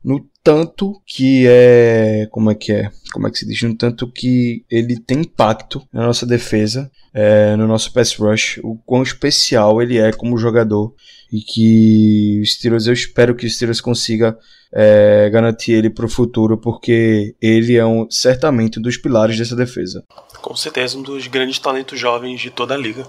[0.04, 2.26] no tanto que é.
[2.30, 2.90] Como é que é?
[3.12, 3.62] Como é que se diz?
[3.62, 8.76] No tanto que ele tem impacto na nossa defesa, é, no nosso pass rush, o
[8.84, 10.94] quão especial ele é como jogador
[11.32, 14.36] e que o Steelers, eu espero que o Steelers consiga
[14.72, 19.54] é, garantir ele para o futuro, porque ele é um, certamente um dos pilares dessa
[19.54, 20.04] defesa.
[20.40, 23.06] Com certeza, um dos grandes talentos jovens de toda a liga.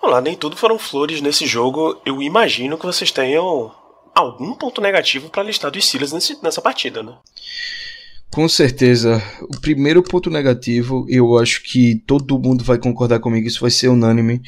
[0.00, 2.00] Vamos lá, nem tudo foram flores nesse jogo.
[2.04, 3.72] Eu imagino que vocês tenham
[4.14, 7.14] algum ponto negativo para listar dos Steelers nesse, nessa partida, né?
[8.30, 9.22] Com certeza.
[9.42, 13.88] O primeiro ponto negativo, eu acho que todo mundo vai concordar comigo, isso vai ser
[13.88, 14.42] unânime.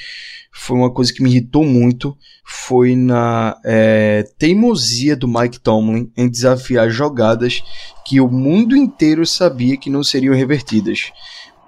[0.52, 2.16] Foi uma coisa que me irritou muito.
[2.44, 7.62] Foi na é, teimosia do Mike Tomlin em desafiar jogadas
[8.04, 11.12] que o mundo inteiro sabia que não seriam revertidas.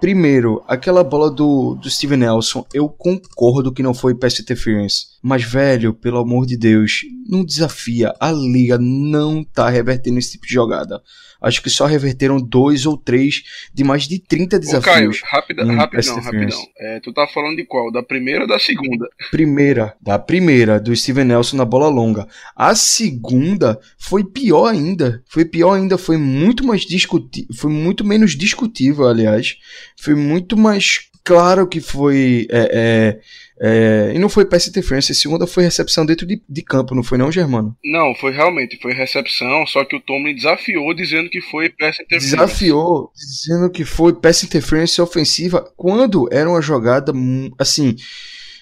[0.01, 5.07] Primeiro, aquela bola do, do Steven Nelson, eu concordo que não foi pass interference.
[5.21, 8.15] Mas, velho, pelo amor de Deus, não desafia.
[8.21, 11.03] A liga não tá revertendo esse tipo de jogada.
[11.41, 14.87] Acho que só reverteram dois ou três de mais de 30 desafios.
[14.87, 16.19] Ô, Caio, rapidão, rapidão.
[16.77, 17.93] É, tu tá falando de qual?
[17.93, 19.09] Da primeira ou da segunda?
[19.31, 22.27] Primeira, da primeira, do Steven Nelson na bola longa.
[22.57, 25.23] A segunda foi pior ainda.
[25.29, 29.59] Foi pior ainda, foi muito mais discutível, foi muito menos discutível, aliás.
[30.01, 32.47] Foi muito mais claro que foi.
[32.51, 33.21] É, é,
[33.61, 37.03] é, e não foi pass interference, a segunda foi recepção dentro de, de, campo, não
[37.03, 37.77] foi não, Germano?
[37.85, 42.37] Não, foi realmente, foi recepção, só que o Tomlin desafiou dizendo que foi pass interference.
[42.37, 47.13] Desafiou, dizendo que foi pass interference ofensiva, quando era uma jogada,
[47.59, 47.95] assim...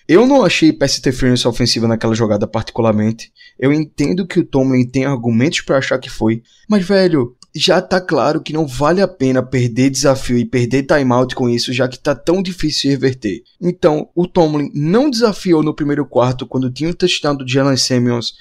[0.08, 3.32] Eu não achei pass interference ofensiva naquela jogada particularmente.
[3.58, 8.00] Eu entendo que o Tomlin tem argumentos para achar que foi, mas velho, já tá
[8.00, 11.98] claro que não vale a pena perder desafio e perder timeout com isso, já que
[11.98, 13.42] tá tão difícil reverter.
[13.60, 18.34] Então, o Tomlin não desafiou no primeiro quarto quando tinha o touchdown do Jalen Samuels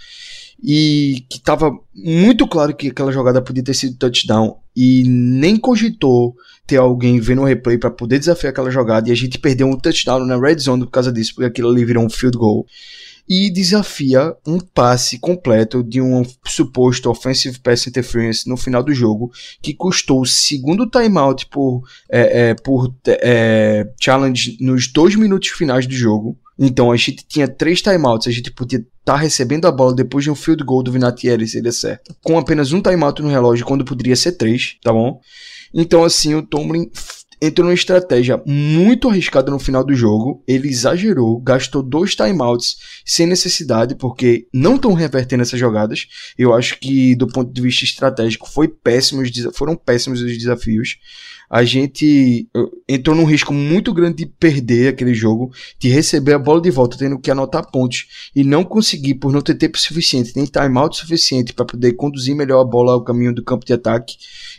[0.63, 6.35] e que tava muito claro que aquela jogada podia ter sido touchdown e nem cogitou
[6.65, 9.77] ter alguém vendo o replay para poder desafiar aquela jogada e a gente perdeu um
[9.77, 12.65] touchdown na red zone por causa disso, porque aquilo ali virou um field goal
[13.27, 19.31] e desafia um passe completo de um suposto offensive pass interference no final do jogo,
[19.61, 25.87] que custou o segundo timeout por, é, é, por é, challenge nos dois minutos finais
[25.87, 26.37] do jogo.
[26.57, 30.23] Então a gente tinha três timeouts, a gente podia estar tá recebendo a bola depois
[30.23, 32.15] de um field goal do Vinatieri, se ele certo.
[32.23, 35.19] Com apenas um timeout no relógio, quando poderia ser três, tá bom?
[35.73, 36.89] Então assim, o Tomlin
[37.41, 40.43] entrou numa estratégia muito arriscada no final do jogo.
[40.47, 46.07] Ele exagerou, gastou dois timeouts sem necessidade, porque não estão revertendo essas jogadas.
[46.37, 49.21] Eu acho que, do ponto de vista estratégico, foi péssimo,
[49.53, 50.97] foram péssimos os desafios
[51.49, 52.47] a gente
[52.87, 56.97] entrou num risco muito grande de perder aquele jogo, de receber a bola de volta,
[56.97, 61.53] tendo que anotar pontos e não conseguir, por não ter tempo suficiente, nem timeout suficiente
[61.53, 64.15] para poder conduzir melhor a bola ao caminho do campo de ataque.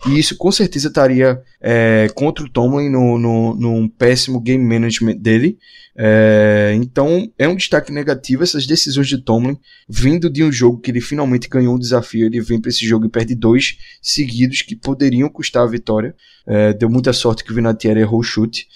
[0.06, 5.16] E isso com certeza estaria é, contra o Tomlin no, no, num péssimo game management
[5.16, 5.58] dele.
[5.98, 9.56] É, então é um destaque negativo essas decisões de Tomlin,
[9.88, 13.06] vindo de um jogo que ele finalmente ganhou um desafio, ele vem para esse jogo
[13.06, 16.14] e perde dois seguidos que poderiam custar a vitória.
[16.46, 18.68] É, deu muita sorte que o Vinatieri errou o chute.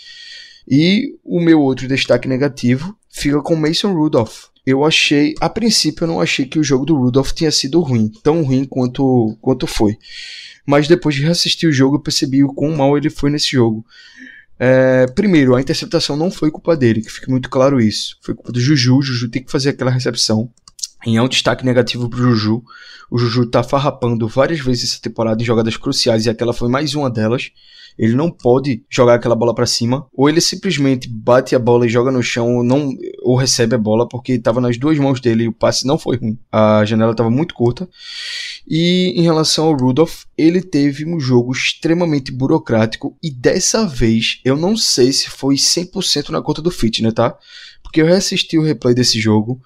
[0.66, 4.44] E o meu outro destaque negativo fica com Mason Rudolph.
[4.64, 8.10] Eu achei, a princípio eu não achei que o jogo do Rudolph tinha sido ruim,
[8.22, 9.96] tão ruim quanto, quanto foi.
[10.66, 13.84] Mas depois de reassistir o jogo eu percebi o quão mal ele foi nesse jogo.
[14.62, 18.18] É, primeiro, a interceptação não foi culpa dele, que fique muito claro isso.
[18.20, 19.00] Foi culpa do Juju.
[19.00, 20.50] Juju tem que fazer aquela recepção.
[21.06, 22.62] E é um destaque negativo pro Juju.
[23.10, 26.94] O Juju tá farrapando várias vezes essa temporada em jogadas cruciais e aquela foi mais
[26.94, 27.50] uma delas.
[27.98, 31.88] Ele não pode jogar aquela bola para cima, ou ele simplesmente bate a bola e
[31.88, 35.44] joga no chão, ou não ou recebe a bola porque estava nas duas mãos dele
[35.44, 36.38] e o passe não foi ruim.
[36.52, 37.88] A janela estava muito curta.
[38.68, 44.56] E em relação ao Rudolph, ele teve um jogo extremamente burocrático e dessa vez eu
[44.56, 47.36] não sei se foi 100% na conta do fitness, tá?
[47.82, 49.60] Porque eu reassisti o replay desse jogo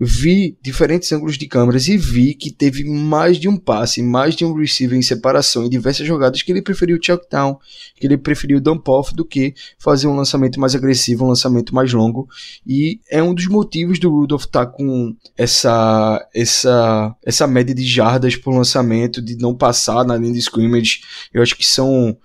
[0.00, 4.46] vi diferentes ângulos de câmeras e vi que teve mais de um passe, mais de
[4.46, 7.58] um receiver em separação em diversas jogadas que ele preferiu check down,
[7.96, 11.92] que ele preferiu dump off do que fazer um lançamento mais agressivo, um lançamento mais
[11.92, 12.26] longo.
[12.66, 17.86] E é um dos motivos do Rudolph estar tá com essa essa essa média de
[17.86, 21.00] jardas por lançamento, de não passar na linha de scrimmage.
[21.34, 22.16] Eu acho que são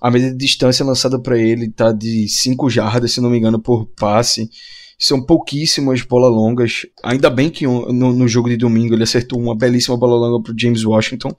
[0.00, 3.58] a média de distância lançada para ele tá de 5 jardas, se não me engano,
[3.58, 4.48] por passe.
[5.04, 6.86] São pouquíssimas bolas longas.
[7.02, 10.54] Ainda bem que no, no, jogo de domingo ele acertou uma belíssima bola longa para
[10.56, 11.36] James Washington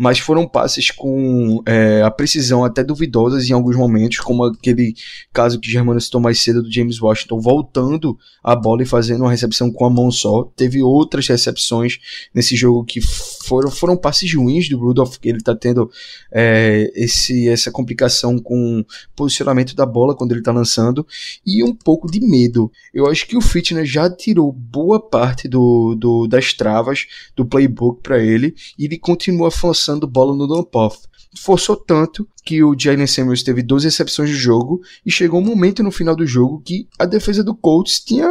[0.00, 4.94] mas foram passes com é, a precisão até duvidosas em alguns momentos, como aquele
[5.30, 9.30] caso que Germano citou mais cedo do James Washington, voltando a bola e fazendo uma
[9.30, 10.44] recepção com a mão só.
[10.56, 11.98] Teve outras recepções
[12.34, 12.98] nesse jogo que
[13.46, 15.90] foram, foram passes ruins do Rudolph, que ele está tendo
[16.32, 18.82] é, esse, essa complicação com
[19.14, 21.06] posicionamento da bola quando ele está lançando,
[21.44, 22.72] e um pouco de medo.
[22.94, 28.02] Eu acho que o Fitness já tirou boa parte do, do das travas do playbook
[28.02, 29.50] para ele, e ele continua
[29.90, 30.98] forçando bola no dump-off.
[31.38, 35.82] Forçou tanto que o Jalen Samuels teve 12 recepções de jogo e chegou um momento
[35.82, 38.28] no final do jogo que a defesa do Colts tinha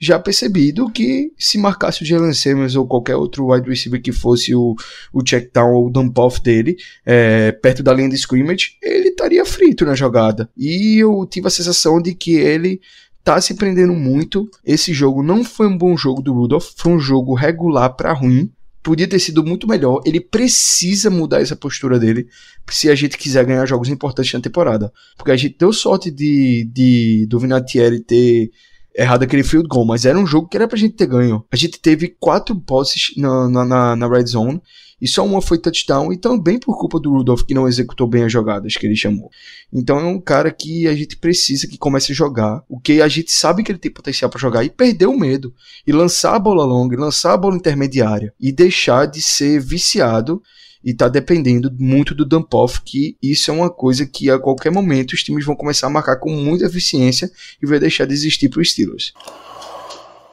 [0.00, 4.54] já percebido que se marcasse o Jalen Samuels ou qualquer outro wide receiver que fosse
[4.54, 4.74] o,
[5.12, 6.76] o check down ou o dump off dele
[7.06, 10.50] é, perto da linha de scrimmage, ele estaria frito na jogada.
[10.56, 12.80] E eu tive a sensação de que ele
[13.22, 14.50] tá se prendendo muito.
[14.64, 18.50] Esse jogo não foi um bom jogo do Rudolph, foi um jogo regular para ruim
[18.82, 20.02] podia ter sido muito melhor.
[20.04, 22.26] Ele precisa mudar essa postura dele
[22.70, 24.92] se a gente quiser ganhar jogos importantes na temporada.
[25.16, 28.50] Porque a gente deu sorte de, de do Vinatieri ter
[28.94, 31.44] errado aquele field goal, mas era um jogo que era pra gente ter ganho.
[31.50, 34.60] A gente teve quatro posses na, na, na red zone
[35.00, 38.22] e só uma foi touchdown e também por culpa do Rudolph que não executou bem
[38.22, 39.30] as jogadas que ele chamou.
[39.72, 43.08] Então é um cara que a gente precisa que comece a jogar, o que a
[43.08, 45.52] gente sabe que ele tem potencial para jogar e perder o medo
[45.84, 50.40] e lançar a bola longa, e lançar a bola intermediária e deixar de ser viciado
[50.84, 54.70] e tá dependendo muito do dump off, que isso é uma coisa que a qualquer
[54.70, 57.30] momento os times vão começar a marcar com muita eficiência
[57.62, 59.12] e vai deixar de existir para os Steelers.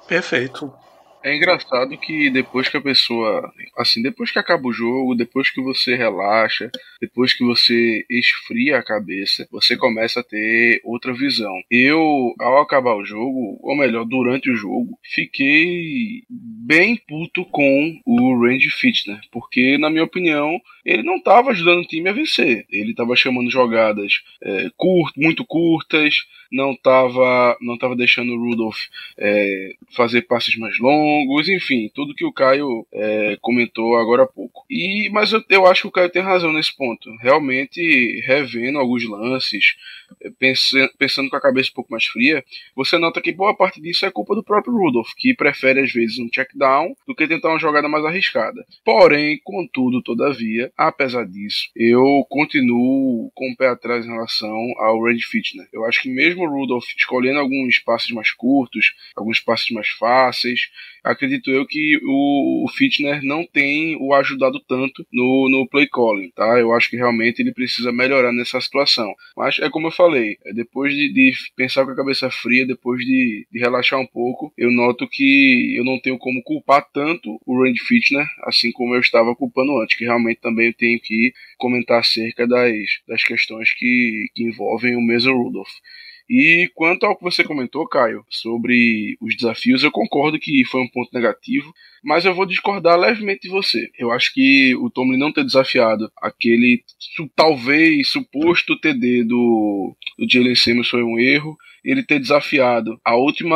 [0.08, 0.72] Perfeito.
[1.22, 5.62] É engraçado que depois que a pessoa, assim, depois que acaba o jogo, depois que
[5.62, 11.54] você relaxa, depois que você esfria a cabeça, você começa a ter outra visão.
[11.70, 12.00] Eu,
[12.40, 18.70] ao acabar o jogo, ou melhor, durante o jogo, fiquei bem puto com o Randy
[18.70, 20.58] Fitner, porque, na minha opinião,
[20.90, 22.66] ele não estava ajudando o time a vencer.
[22.72, 24.72] Ele estava chamando jogadas é,
[25.16, 28.80] muito curtas, não estava não tava deixando o Rudolph
[29.18, 34.66] é, fazer passes mais longos, enfim, tudo que o Caio é, comentou agora há pouco.
[34.70, 37.10] E, mas eu, eu acho que o Caio tem razão nesse ponto.
[37.22, 39.76] Realmente, revendo alguns lances,
[40.40, 42.44] pensando, pensando com a cabeça um pouco mais fria,
[42.76, 46.20] você nota que boa parte disso é culpa do próprio Rudolph, que prefere às vezes
[46.20, 48.66] um check down do que tentar uma jogada mais arriscada.
[48.84, 55.26] Porém, contudo, todavia, apesar disso, eu continuo com o pé atrás em relação ao Randy
[55.26, 55.68] Fitner.
[55.74, 60.70] Eu acho que mesmo o Rudolph escolhendo alguns passes mais curtos, alguns passes mais fáceis,
[61.04, 66.32] acredito eu que o, o Fitner não tem o ajudado tanto no, no play calling,
[66.34, 66.58] tá?
[66.58, 69.14] Eu acho que realmente ele precisa melhorar nessa situação.
[69.36, 73.04] Mas é como eu falei, é depois de, de pensar com a cabeça fria, depois
[73.04, 77.62] de, de, relaxar um pouco, eu noto que eu não tenho como culpar tanto o
[77.62, 82.00] Randy Fitner, assim como eu estava culpando antes, que realmente também eu tenho que comentar
[82.00, 82.74] acerca das,
[83.08, 85.72] das questões que, que envolvem o Mason Rudolph.
[86.30, 90.88] E quanto ao que você comentou, Caio, sobre os desafios, eu concordo que foi um
[90.88, 91.74] ponto negativo.
[92.04, 93.90] Mas eu vou discordar levemente de você.
[93.98, 96.84] Eu acho que o Tomlin não ter desafiado aquele
[97.36, 103.56] talvez suposto TD do, do Jalen Simmons foi um erro ele ter desafiado a última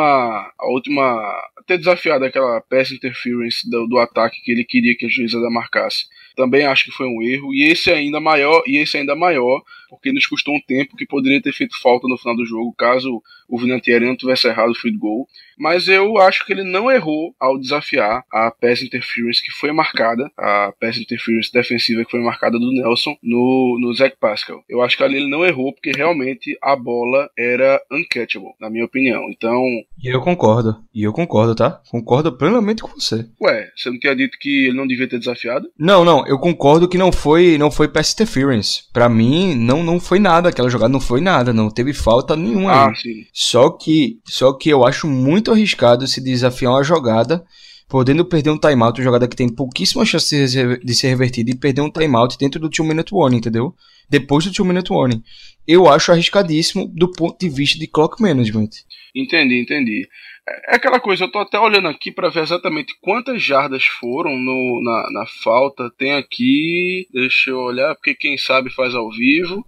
[0.58, 1.22] a última
[1.68, 6.06] ter desafiado aquela pass interference do, do ataque que ele queria que a juíza marcasse
[6.36, 7.54] também acho que foi um erro.
[7.54, 11.42] E esse ainda maior e esse ainda maior porque nos custou um tempo que poderia
[11.42, 14.98] ter feito falta no final do jogo caso o Vinatieri não tivesse errado o field
[14.98, 15.28] goal.
[15.58, 20.32] Mas eu acho que ele não errou ao desafiar a pass interference que foi marcada
[20.36, 24.64] a pass interference defensiva que foi marcada do Nelson no, no Zach Pascal.
[24.68, 28.86] Eu acho que ali ele não errou porque realmente a bola era uncatchable na minha
[28.86, 29.30] opinião.
[29.30, 29.64] Então
[30.02, 31.82] e eu concordo e eu concordo tá?
[31.90, 33.28] Concordo plenamente com você.
[33.40, 35.70] ué você não tinha dito que ele não devia ter desafiado?
[35.78, 38.84] Não não eu concordo que não foi não foi pass interference.
[38.92, 42.88] Para mim não não foi nada, aquela jogada não foi nada, não teve falta nenhuma.
[42.88, 42.94] Ah.
[43.32, 47.44] Só que só que eu acho muito arriscado se desafiar uma jogada
[47.88, 50.36] podendo perder um timeout, uma jogada que tem pouquíssima chance
[50.84, 53.76] de ser revertida e perder um timeout dentro do 2 minute warning, entendeu?
[54.10, 55.22] Depois do 2 minute warning.
[55.68, 58.70] Eu acho arriscadíssimo do ponto de vista de clock management.
[59.16, 60.08] Entendi, entendi.
[60.46, 64.82] É aquela coisa, eu tô até olhando aqui para ver exatamente quantas jardas foram no,
[64.84, 65.90] na, na falta.
[65.98, 69.66] Tem aqui, deixa eu olhar, porque quem sabe faz ao vivo.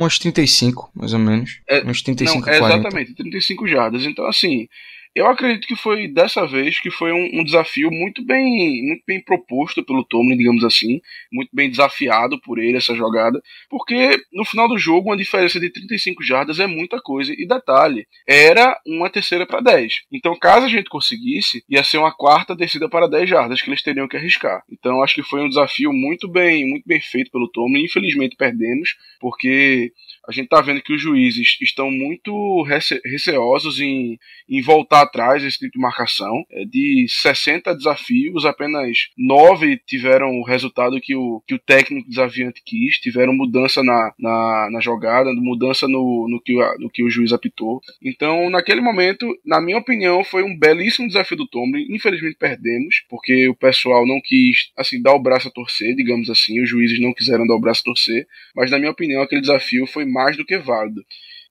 [0.00, 1.60] Uns 35, mais ou menos.
[1.68, 4.04] É, uns 35, não, é exatamente, 35 jardas.
[4.04, 4.68] Então, assim,
[5.14, 9.20] eu acredito que foi dessa vez que foi um, um, desafio muito bem, muito bem
[9.20, 11.00] proposto pelo Tomlin, digamos assim,
[11.32, 15.70] muito bem desafiado por ele essa jogada, porque no final do jogo uma diferença de
[15.70, 19.92] 35 jardas é muita coisa e detalhe, era uma terceira para 10.
[20.12, 23.82] Então, caso a gente conseguisse, ia ser uma quarta descida para 10 jardas que eles
[23.82, 24.62] teriam que arriscar.
[24.70, 27.84] Então, acho que foi um desafio muito bem, muito bem feito pelo Tomlin.
[27.84, 29.92] Infelizmente perdemos, porque
[30.28, 35.42] a gente está vendo que os juízes estão muito rece receosos em, em voltar atrás
[35.42, 36.44] desse tipo de marcação.
[36.50, 42.62] É, de 60 desafios, apenas 9 tiveram o resultado que o, que o técnico desafiante
[42.64, 47.32] quis, tiveram mudança na, na, na jogada, mudança no, no, que, no que o juiz
[47.32, 47.80] apitou.
[48.02, 51.86] Então, naquele momento, na minha opinião, foi um belíssimo desafio do Tomlin.
[51.90, 56.60] Infelizmente perdemos, porque o pessoal não quis assim dar o braço a torcer, digamos assim,
[56.62, 59.86] os juízes não quiseram dar o braço a torcer, mas na minha opinião aquele desafio
[59.86, 61.02] foi mais do que válido.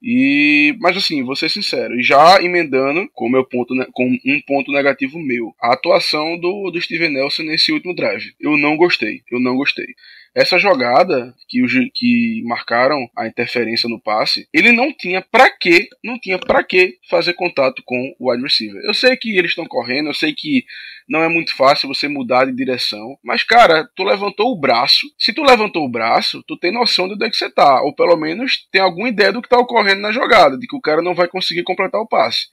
[0.02, 5.18] E, mas assim, vou ser sincero, já emendando com meu ponto, com um ponto negativo
[5.18, 8.32] meu, a atuação do, do Steven Nelson nesse último drive.
[8.40, 9.94] Eu não gostei, eu não gostei.
[10.34, 15.88] Essa jogada que, os, que marcaram a interferência no passe, ele não tinha para que,
[16.04, 18.80] não tinha para que fazer contato com o wide receiver.
[18.84, 20.64] Eu sei que eles estão correndo, eu sei que
[21.08, 25.06] não é muito fácil você mudar de direção, mas cara, tu levantou o braço.
[25.18, 27.92] Se tu levantou o braço, tu tem noção de onde é que você tá, ou
[27.92, 31.02] pelo menos tem alguma ideia do que tá ocorrendo na jogada, de que o cara
[31.02, 32.46] não vai conseguir completar o passe.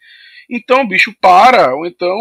[0.50, 2.18] Então, bicho, para, ou então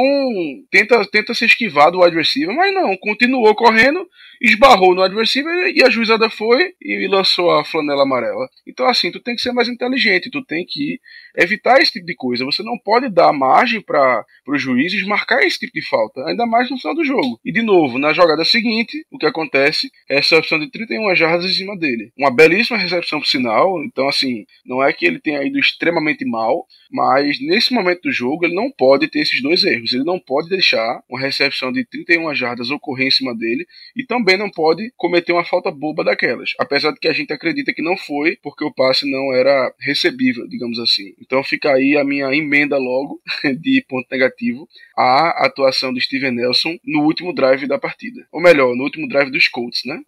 [0.71, 2.17] tenta, tenta se esquivar do wide
[2.55, 4.07] mas não, continuou correndo,
[4.41, 8.49] esbarrou no adversário e a juizada foi e lançou a flanela amarela.
[8.67, 11.01] Então, assim, tu tem que ser mais inteligente, tu tem que
[11.37, 12.45] evitar esse tipo de coisa.
[12.45, 16.71] Você não pode dar margem para os juízes marcar esse tipo de falta, ainda mais
[16.71, 17.39] no final do jogo.
[17.45, 21.51] E, de novo, na jogada seguinte, o que acontece é essa opção de 31 jardas
[21.51, 22.13] em cima dele.
[22.17, 26.67] Uma belíssima recepção por sinal, então, assim, não é que ele tenha ido extremamente mal,
[26.91, 29.93] mas nesse momento do jogo ele não pode ter esses dois erros.
[29.93, 34.37] Ele não pode deixar uma recepção de 31 jardas ocorrer em cima dele e também
[34.37, 36.51] não pode cometer uma falta boba daquelas.
[36.59, 40.49] Apesar de que a gente acredita que não foi, porque o passe não era recebível,
[40.49, 41.15] digamos assim.
[41.21, 43.21] Então fica aí a minha emenda logo
[43.61, 48.27] de ponto negativo à atuação do Steven Nelson no último drive da partida.
[48.33, 50.01] Ou melhor, no último drive dos Colts, né?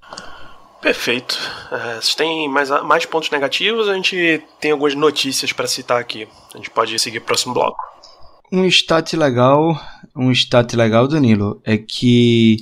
[0.81, 1.37] Perfeito.
[1.73, 6.29] É, se tem mais, mais pontos negativos, a gente tem algumas notícias para citar aqui.
[6.55, 7.83] A gente pode seguir o próximo bloco.
[8.51, 9.81] Um stat legal,
[10.17, 12.59] um stat legal, Danilo, é que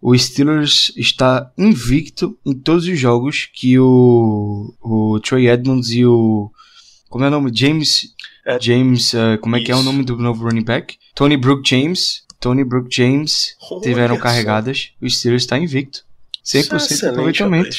[0.00, 6.50] o Steelers está invicto em todos os jogos que o, o Troy Edmonds e o.
[7.08, 7.50] Como é o nome?
[7.54, 8.14] James.
[8.46, 9.12] É, James.
[9.12, 9.66] Uh, como é isso.
[9.66, 10.96] que é o nome do novo running back?
[11.14, 12.24] Tony Brook James.
[12.40, 14.92] Tony Brook James oh, tiveram carregadas.
[15.02, 16.02] O Steelers está invicto.
[16.44, 17.76] 100% de aproveitamento.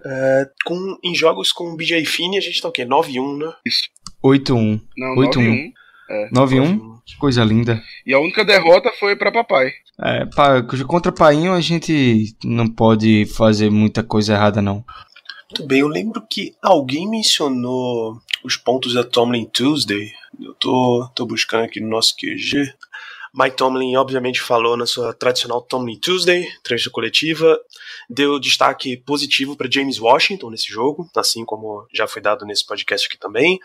[0.00, 2.84] Uh, com, em jogos com o BJ Finney a gente tá o quê?
[2.84, 3.52] 9-1, né?
[3.64, 3.82] Isso.
[4.24, 4.80] 8-1.
[4.96, 5.72] Não, 9-1.
[6.08, 6.98] É, 9-1.
[7.04, 7.82] Que coisa linda.
[8.04, 9.72] E a única derrota foi para papai.
[9.98, 14.84] É, pra, contra Painho a gente não pode fazer muita coisa errada, não.
[15.50, 20.12] Muito bem, eu lembro que alguém mencionou os pontos da Tomlin Tuesday.
[20.38, 22.70] Eu tô, tô buscando aqui no nosso QG.
[23.34, 27.58] Mike Tomlin, obviamente, falou na sua tradicional Tomlin Tuesday, trecho coletiva,
[28.08, 33.06] deu destaque positivo para James Washington nesse jogo, assim como já foi dado nesse podcast
[33.06, 33.58] aqui também.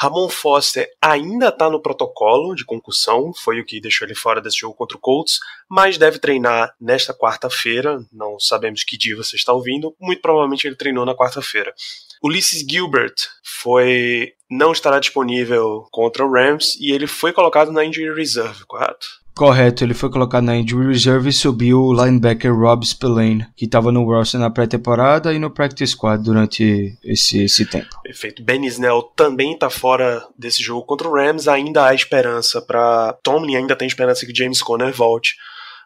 [0.00, 4.58] Ramon Foster ainda está no protocolo de concussão, foi o que deixou ele fora desse
[4.58, 8.00] jogo contra o Colts, mas deve treinar nesta quarta-feira.
[8.12, 11.74] Não sabemos que dia você está ouvindo, muito provavelmente ele treinou na quarta-feira.
[12.22, 18.14] Ulysses Gilbert foi não estará disponível contra o Rams e ele foi colocado na injury
[18.14, 19.06] reserve, correto?
[19.38, 23.92] Correto, ele foi colocado na injury reserve e subiu o linebacker Rob Spillane, que estava
[23.92, 28.02] no roster na pré-temporada e no practice squad durante esse, esse tempo.
[28.02, 28.42] Perfeito.
[28.42, 31.46] Ben Snell também está fora desse jogo contra o Rams.
[31.46, 35.36] Ainda há esperança para Tomlin, ainda tem esperança que James Conner volte,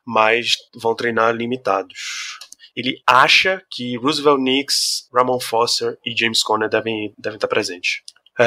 [0.02, 2.38] mas vão treinar limitados.
[2.74, 8.00] Ele acha que Roosevelt Nix, Ramon Foster e James Conner devem, devem estar presentes.
[8.38, 8.44] É,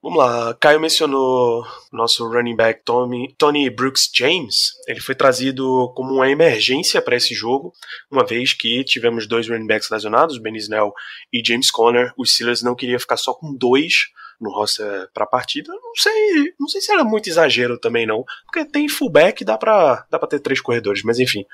[0.00, 4.72] vamos lá, Caio mencionou nosso running back Tommy, Tony Brooks James.
[4.86, 7.72] Ele foi trazido como uma emergência para esse jogo,
[8.10, 10.92] uma vez que tivemos dois running backs lesionados, Ben Snell
[11.32, 12.12] e James Conner.
[12.16, 14.10] Os Steelers não queria ficar só com dois
[14.40, 15.72] no roster para a partida.
[15.72, 20.06] Não sei, não sei se era muito exagero também não, porque tem fullback dá para
[20.08, 21.44] dá para ter três corredores, mas enfim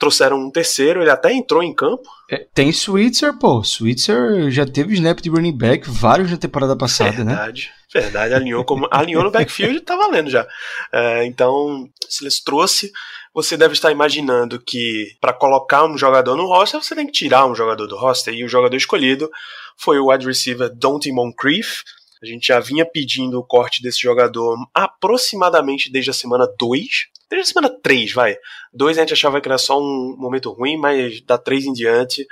[0.00, 2.08] trouxeram um terceiro, ele até entrou em campo.
[2.28, 3.62] É, tem Switzer, pô.
[3.62, 7.36] Switzer já teve snap de running back vários na temporada passada, verdade, né?
[7.36, 8.34] Verdade, verdade.
[8.34, 10.46] Alinhou, como, alinhou no backfield e tá valendo já.
[10.90, 12.90] É, então, se eles trouxe,
[13.34, 17.46] você deve estar imaginando que para colocar um jogador no roster, você tem que tirar
[17.46, 18.32] um jogador do roster.
[18.32, 19.30] E o jogador escolhido
[19.76, 21.82] foi o wide receiver Dante Moncrief.
[22.22, 26.86] A gente já vinha pedindo o corte desse jogador aproximadamente desde a semana 2.
[27.30, 28.36] Desde a semana 3, vai.
[28.72, 32.26] 2 a gente achava que era só um momento ruim, mas da 3 em diante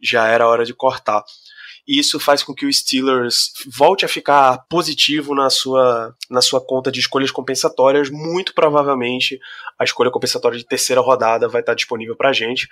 [0.00, 1.24] já era hora de cortar.
[1.86, 6.64] E isso faz com que o Steelers volte a ficar positivo na sua, na sua
[6.64, 8.08] conta de escolhas compensatórias.
[8.08, 9.40] Muito provavelmente
[9.76, 12.68] a escolha compensatória de terceira rodada vai estar disponível para a gente,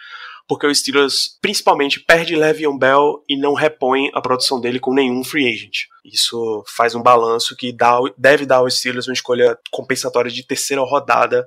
[0.48, 5.22] porque o Steelers principalmente perde Le'Veon Bell e não repõe a produção dele com nenhum
[5.22, 5.86] free agent.
[6.04, 10.82] Isso faz um balanço que dá, deve dar ao Steelers uma escolha compensatória de terceira
[10.82, 11.46] rodada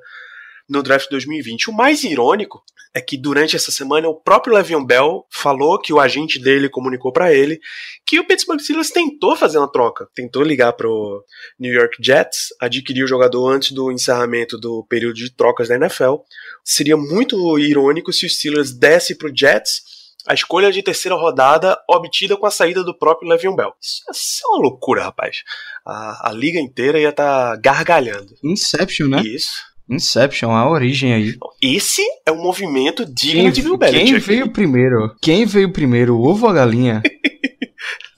[0.70, 1.70] no draft 2020.
[1.70, 2.64] O mais irônico
[2.96, 7.12] é que durante essa semana o próprio Le'Veon Bell falou que o agente dele comunicou
[7.12, 7.60] para ele
[8.06, 11.24] que o Pittsburgh Steelers tentou fazer uma troca, tentou ligar pro
[11.60, 16.18] New York Jets, adquirir o jogador antes do encerramento do período de trocas da NFL.
[16.64, 19.82] Seria muito irônico se o Steelers desse pro Jets
[20.26, 23.74] a escolha de terceira rodada obtida com a saída do próprio Le'Veon Bell.
[23.82, 25.44] Isso é uma loucura, rapaz.
[25.86, 28.34] A, a liga inteira ia estar tá gargalhando.
[28.42, 29.22] Inception, né?
[29.22, 29.73] Isso.
[29.90, 31.38] Inception, a origem aí.
[31.62, 34.12] Esse é um movimento digno Quem, de Bill Belichick.
[34.12, 35.16] quem veio primeiro?
[35.22, 37.02] Quem veio primeiro, o ovo ou a galinha?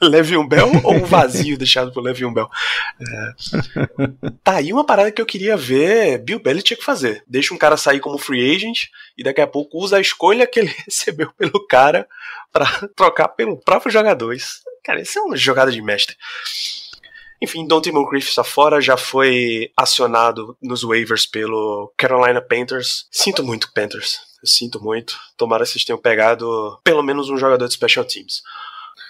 [0.01, 2.47] Le'Veon Bell ou o vazio deixado por Le'Veon Bell?
[3.01, 4.31] É.
[4.43, 7.23] Tá aí uma parada que eu queria ver Bill Belichick fazer.
[7.27, 8.83] Deixa um cara sair como free agent
[9.17, 12.07] e daqui a pouco usa a escolha que ele recebeu pelo cara
[12.51, 14.33] para trocar pelo próprio jogador.
[14.33, 16.15] Isso, cara, isso é uma jogada de mestre.
[17.45, 23.05] Enfim, Dante Moncrief está fora, já foi acionado nos waivers pelo Carolina Panthers.
[23.11, 24.19] Sinto muito, Panthers.
[24.41, 25.15] Eu sinto muito.
[25.37, 28.41] Tomara que vocês tenham pegado pelo menos um jogador de special teams.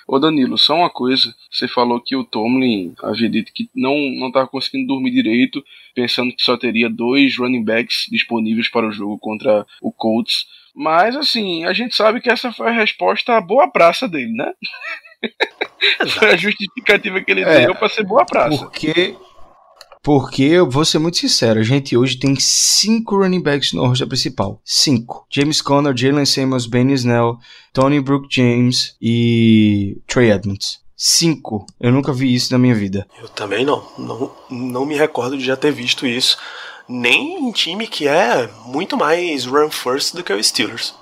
[0.05, 1.33] Ô Danilo, só uma coisa.
[1.49, 5.63] Você falou que o Tomlin havia dito que não não conseguindo dormir direito,
[5.95, 10.45] pensando que só teria dois running backs disponíveis para o jogo contra o Colts.
[10.75, 14.51] Mas assim, a gente sabe que essa foi a resposta à boa praça dele, né?
[16.17, 18.57] foi a justificativa que ele É, deu para ser boa praça.
[18.57, 19.15] Porque.
[20.01, 24.07] Porque eu vou ser muito sincero, a gente hoje tem cinco running backs no roster
[24.07, 24.61] principal.
[24.63, 25.25] Cinco.
[25.31, 27.39] James Conner, Jalen Samuels, Ben Snell,
[27.73, 30.79] Tony Brook James e Trey Edmonds.
[30.95, 31.65] Cinco.
[31.81, 33.07] Eu nunca vi isso na minha vida.
[33.19, 33.83] Eu também não.
[33.97, 36.37] Não, não me recordo de já ter visto isso.
[36.87, 40.93] Nem em time que é muito mais run first do que o Steelers.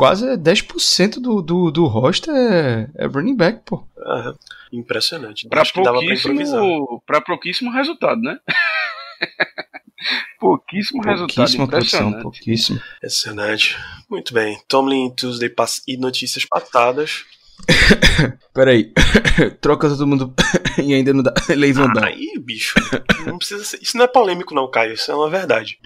[0.00, 3.86] Quase 10% do, do, do roster é, é running back, pô.
[3.98, 4.32] É,
[4.72, 5.46] impressionante.
[5.46, 6.58] Pra Acho que dava pra improvisar.
[6.58, 8.38] pouquíssimo, pra pouquíssimo resultado, né?
[10.40, 11.36] pouquíssimo, resultado.
[11.36, 12.22] Pouquíssima produção, Impressionante.
[12.22, 12.80] pouquíssimo.
[13.02, 13.76] Excelente.
[14.08, 14.58] Muito bem.
[14.66, 17.24] Tomlin Tuesday pass- e notícias passadas.
[18.54, 18.92] Peraí.
[19.60, 20.32] Troca todo mundo
[20.82, 21.34] e ainda não dá.
[21.50, 22.04] Leivão Bell.
[22.04, 22.74] Aí, bicho.
[23.26, 23.78] Não precisa ser.
[23.82, 24.94] Isso não é polêmico, não, Caio.
[24.94, 25.78] Isso é uma verdade.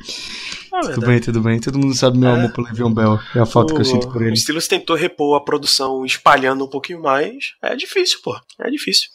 [0.74, 1.06] Uma Tudo verdade.
[1.12, 1.60] bem, tudo bem.
[1.60, 2.32] Todo mundo sabe meu É.
[2.32, 3.18] amor por Le'Veon Bell.
[3.34, 4.36] É a falta que eu sinto por O ele.
[4.36, 7.52] Steelers tentou repor a produção espalhando um pouquinho mais.
[7.62, 8.36] É difícil, pô.
[8.58, 9.08] É difícil.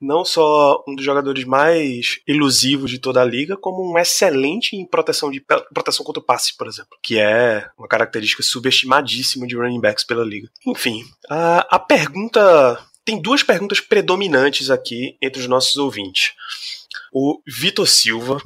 [0.00, 4.86] Não só um dos jogadores mais elusivos de toda a liga, como um excelente em
[4.86, 5.40] proteção, de,
[5.74, 6.96] proteção contra o passe, por exemplo.
[7.02, 10.48] Que é uma característica subestimadíssima de running backs pela liga.
[10.66, 12.78] Enfim, a, a pergunta.
[13.04, 16.32] Tem duas perguntas predominantes aqui entre os nossos ouvintes.
[17.12, 18.40] O Vitor Silva.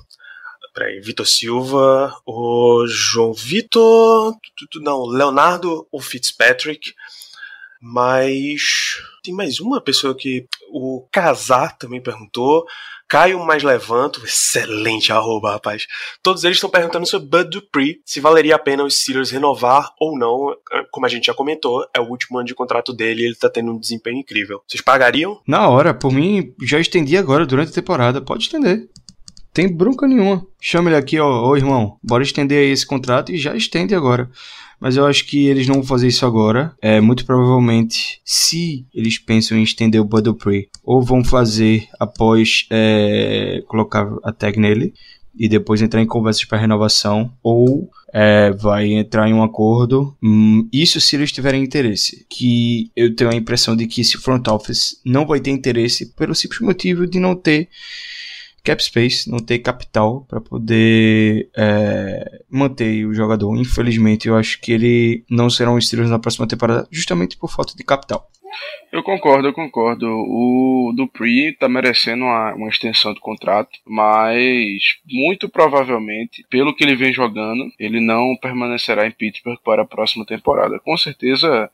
[0.75, 4.35] Peraí, Vitor Silva, o João Vitor.
[4.77, 6.95] Não, Leonardo ou Fitzpatrick.
[7.81, 8.63] Mas.
[9.23, 12.65] Tem mais uma pessoa que o Casar também perguntou.
[13.13, 15.87] Caio Mais Levanto, excelente arroba, rapaz.
[16.23, 20.19] Todos eles estão perguntando sobre Bud Dupree, se valeria a pena os Steelers renovar ou
[20.19, 20.57] não.
[20.91, 23.51] Como a gente já comentou, é o último ano de contrato dele e ele tá
[23.51, 24.63] tendo um desempenho incrível.
[24.67, 25.39] Vocês pagariam?
[25.47, 28.23] Na hora, por mim, já estendi agora durante a temporada.
[28.23, 28.89] Pode estender.
[29.53, 30.47] Tem bronca nenhuma.
[30.61, 34.31] Chama ele aqui, ó, ô irmão, bora estender aí esse contrato e já estende agora
[34.83, 36.75] mas eu acho que eles não vão fazer isso agora.
[36.83, 43.63] É, muito provavelmente, se eles pensam em estender o Dupree, ou vão fazer após é,
[43.69, 44.93] colocar a tag nele
[45.39, 50.17] e depois entrar em conversas para renovação, ou é, vai entrar em um acordo.
[50.21, 52.27] Hum, isso se eles tiverem interesse.
[52.29, 56.35] Que eu tenho a impressão de que esse front office não vai ter interesse pelo
[56.35, 57.69] simples motivo de não ter
[58.63, 63.57] cap space, não ter capital para poder é, manter o jogador.
[63.57, 67.75] Infelizmente, eu acho que ele não será um Steelers na próxima temporada, justamente por falta
[67.77, 68.29] de capital.
[68.93, 70.07] Eu concordo, eu concordo.
[70.07, 76.95] O Dupree tá merecendo uma, uma extensão de contrato, mas muito provavelmente, pelo que ele
[76.95, 80.79] vem jogando, ele não permanecerá em Pittsburgh para a próxima temporada.
[80.81, 81.71] Com certeza,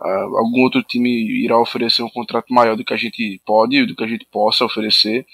[0.00, 1.10] Uh, algum outro time
[1.44, 4.64] irá oferecer um contrato maior do que a gente pode, do que a gente possa
[4.64, 5.26] oferecer,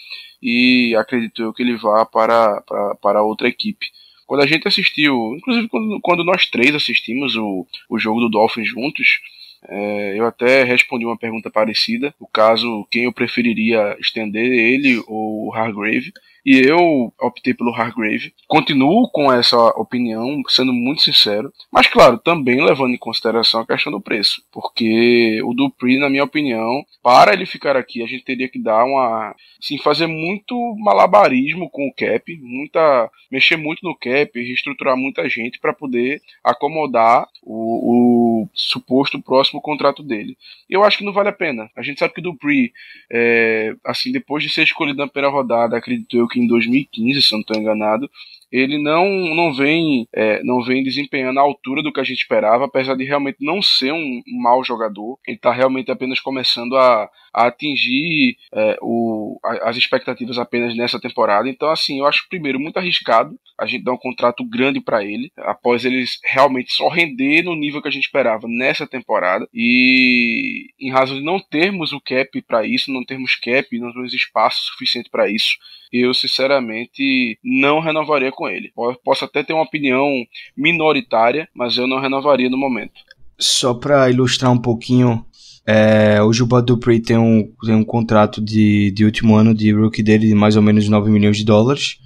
[0.42, 3.86] e acredito eu que ele vá para, para, para outra equipe.
[4.26, 8.68] Quando a gente assistiu, inclusive quando, quando nós três assistimos o, o jogo do Dolphins
[8.68, 9.20] juntos,
[9.68, 15.46] é, eu até respondi uma pergunta parecida, o caso quem eu preferiria estender ele ou
[15.46, 16.12] o Hargrave.
[16.46, 18.32] E eu optei pelo Hargrave.
[18.46, 21.52] Continuo com essa opinião, sendo muito sincero.
[21.72, 24.40] Mas, claro, também levando em consideração a questão do preço.
[24.52, 28.84] Porque o Dupree, na minha opinião, para ele ficar aqui, a gente teria que dar
[28.84, 29.34] uma.
[29.60, 33.10] Sim, fazer muito malabarismo com o cap, muita.
[33.28, 40.00] mexer muito no cap, reestruturar muita gente para poder acomodar o, o, suposto próximo contrato
[40.00, 40.36] dele.
[40.70, 41.68] Eu acho que não vale a pena.
[41.76, 42.72] A gente sabe que o Dupree,
[43.10, 47.32] é, assim, depois de ser escolhido na primeira rodada, acredito eu que em 2015, se
[47.32, 48.10] eu não estou enganado,
[48.50, 52.64] ele não, não vem é, não vem desempenhando a altura do que a gente esperava,
[52.64, 55.18] apesar de realmente não ser um, mau jogador.
[55.26, 60.98] Ele está realmente apenas começando a, a atingir é, o, a, as expectativas apenas nessa
[60.98, 61.48] temporada.
[61.48, 65.30] Então, assim, eu acho primeiro muito arriscado a gente dar um contrato grande para ele,
[65.38, 69.46] após eles realmente só render no nível que a gente esperava nessa temporada.
[69.52, 74.14] E em razão de não termos o cap para isso, não termos cap, não temos
[74.14, 75.56] espaço suficiente para isso,
[75.92, 78.72] eu sinceramente não renovaria com ele.
[79.04, 80.26] Posso até ter uma opinião
[80.56, 82.94] minoritária, mas eu não renovaria no momento.
[83.38, 85.24] Só para ilustrar um pouquinho,
[85.66, 90.02] é, o Juba Dupree tem um, tem um contrato de, de último ano de rookie
[90.02, 91.98] dele de mais ou menos 9 milhões de dólares.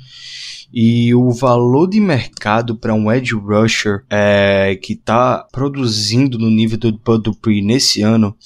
[0.73, 6.79] E o valor de mercado para um edge rusher é, que está produzindo no nível
[6.79, 8.37] do Bud Dupree nesse ano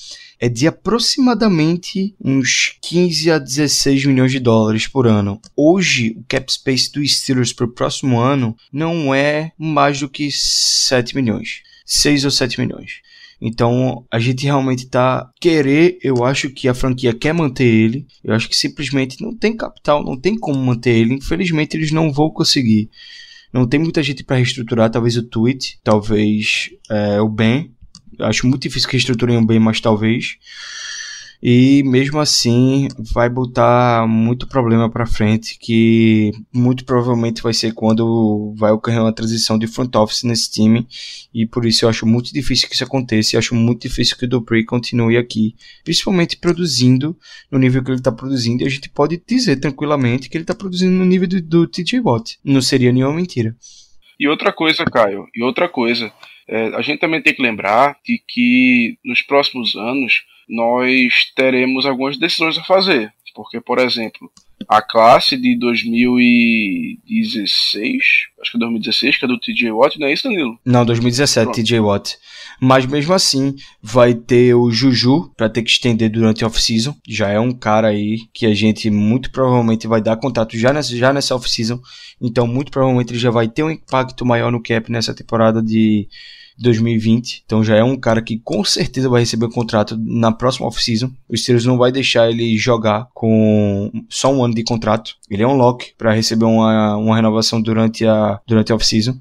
[0.41, 5.41] é de aproximadamente uns 15 a 16 milhões de dólares por ano.
[5.57, 10.29] Hoje, o cap space do Steelers para o próximo ano não é mais do que
[10.31, 11.63] 7 milhões.
[11.87, 13.01] 6 ou 7 milhões.
[13.41, 18.07] Então, a gente realmente tá querer, eu acho que a franquia quer manter ele.
[18.23, 21.15] Eu acho que simplesmente não tem capital, não tem como manter ele.
[21.15, 22.89] Infelizmente, eles não vão conseguir.
[23.53, 27.75] Não tem muita gente para reestruturar, talvez o Tweet, talvez é, o Ben,
[28.21, 30.37] Acho muito difícil que reestruturem bem, mas talvez.
[31.47, 38.55] E mesmo assim vai botar muito problema para frente, que muito provavelmente vai ser quando
[38.57, 40.87] vai ocorrer uma transição de front office nesse time.
[41.35, 43.37] E por isso eu acho muito difícil que isso aconteça.
[43.37, 47.15] E acho muito difícil que o Dupree continue aqui, principalmente produzindo
[47.51, 48.63] no nível que ele está produzindo.
[48.63, 52.01] E a gente pode dizer tranquilamente que ele está produzindo no nível do, do TJ
[52.01, 52.39] Watt.
[52.43, 53.55] Não seria nenhuma mentira.
[54.19, 56.11] E outra coisa, Caio, e outra coisa.
[56.49, 62.19] É, a gente também tem que lembrar de que nos próximos anos nós teremos algumas
[62.19, 63.13] decisões a fazer.
[63.35, 64.31] Porque, por exemplo,
[64.69, 68.03] a classe de 2016,
[68.41, 70.57] acho que é 2016, que é do TJ Watt, não é isso, Danilo?
[70.65, 71.57] Não, 2017, Pronto.
[71.57, 72.17] TJ Watt.
[72.61, 76.95] Mas mesmo assim, vai ter o Juju para ter que estender durante a off-season.
[77.07, 80.97] Já é um cara aí que a gente muito provavelmente vai dar contato já nessa,
[80.97, 81.81] já nessa off-season.
[82.21, 86.09] Então, muito provavelmente ele já vai ter um impacto maior no cap nessa temporada de
[86.59, 87.43] 2020.
[87.45, 91.11] Então já é um cara que com certeza vai receber um contrato na próxima off-season.
[91.29, 95.17] O Steelers não vai deixar ele jogar com só um ano de contrato.
[95.31, 99.19] Ele é um lock para receber uma, uma renovação durante a, durante a off-season.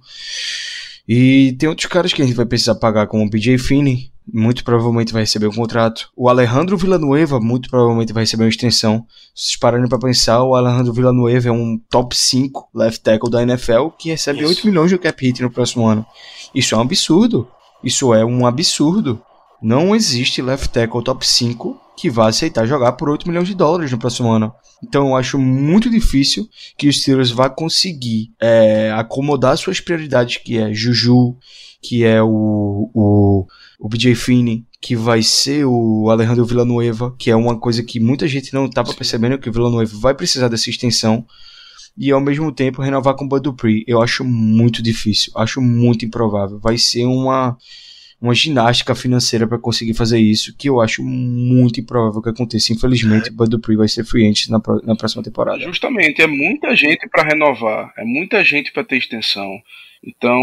[1.08, 4.64] E tem outros caras que a gente vai precisar pagar, como o BJ Finney, muito
[4.64, 6.10] provavelmente vai receber um contrato.
[6.16, 9.06] O Alejandro Villanueva muito provavelmente vai receber uma extensão.
[9.36, 13.44] Se vocês pararem para pensar, o Alejandro Villanueva é um top 5 left tackle da
[13.44, 14.50] NFL que recebe Isso.
[14.50, 16.06] 8 milhões de cap hit no próximo ano.
[16.54, 17.48] Isso é um absurdo.
[17.84, 19.22] Isso é um absurdo.
[19.62, 23.92] Não existe left tackle top 5 que vai aceitar jogar por 8 milhões de dólares
[23.92, 24.54] no próximo ano.
[24.84, 30.58] Então eu acho muito difícil que os Steelers vá conseguir é, acomodar suas prioridades, que
[30.58, 31.38] é Juju,
[31.82, 33.48] que é o, o,
[33.80, 38.28] o BJ Finney, que vai ser o Alejandro Villanueva, que é uma coisa que muita
[38.28, 41.26] gente não estava percebendo, que o Villanueva vai precisar dessa extensão
[41.98, 43.84] e ao mesmo tempo renovar com o Bud Dupree.
[43.88, 46.60] Eu acho muito difícil, acho muito improvável.
[46.60, 47.58] Vai ser uma
[48.24, 52.72] uma ginástica financeira para conseguir fazer isso, que eu acho muito improvável que aconteça.
[52.72, 55.60] Infelizmente, o Bud Dupree vai ser free agent na, na próxima temporada.
[55.60, 59.52] Justamente, é muita gente para renovar, é muita gente para ter extensão.
[60.02, 60.42] Então,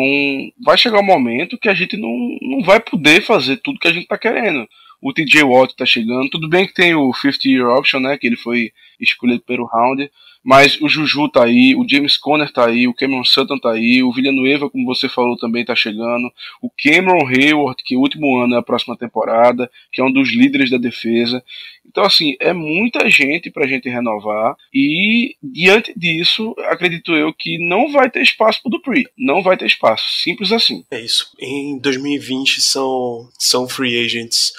[0.63, 3.93] vai chegar um momento que a gente não, não vai poder fazer tudo que a
[3.93, 4.69] gente está querendo.
[5.01, 8.27] O TJ Watt está chegando, tudo bem que tem o 50 year option, né, que
[8.27, 10.11] ele foi escolhido pelo round,
[10.43, 14.03] mas o Juju tá aí, o James Conner tá aí, o Cameron Sutton tá aí,
[14.03, 16.33] o Villanueva, como você falou, também tá chegando,
[16.63, 20.31] o Cameron Hayward, que o último ano é a próxima temporada, que é um dos
[20.31, 21.43] líderes da defesa.
[21.87, 27.91] Então, assim, é muita gente pra gente renovar e, diante disso, acredito eu que não
[27.91, 29.09] vai ter espaço pro Dupree.
[29.19, 30.23] Não vai ter espaço.
[30.23, 30.85] Simples assim.
[30.91, 31.33] É isso.
[31.41, 34.53] Em 2020 são, são free agents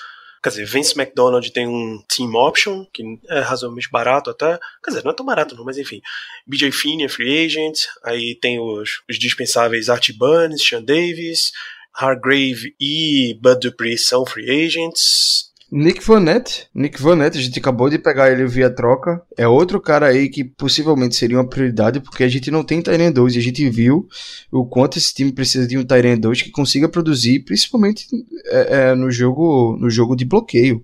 [0.44, 4.58] Quer dizer, Vince McDonald tem um team option, que é razoavelmente barato até.
[4.84, 6.02] Quer dizer, não é tão barato não, mas enfim.
[6.48, 7.86] BJ Finney é free agent.
[8.04, 11.52] Aí tem os, os dispensáveis Art Burns, Sean Davis,
[11.94, 15.51] Hargrave e Bud Dupree são free agents.
[15.72, 19.22] Nick Vanette, Nick Vanette, a gente acabou de pegar ele via troca.
[19.38, 23.14] É outro cara aí que possivelmente seria uma prioridade, porque a gente não tem Tyrant
[23.14, 24.06] 2 e a gente viu
[24.52, 28.06] o quanto esse time precisa de um Tyrant 2 que consiga produzir, principalmente
[28.48, 30.84] é, é, no jogo no jogo de bloqueio.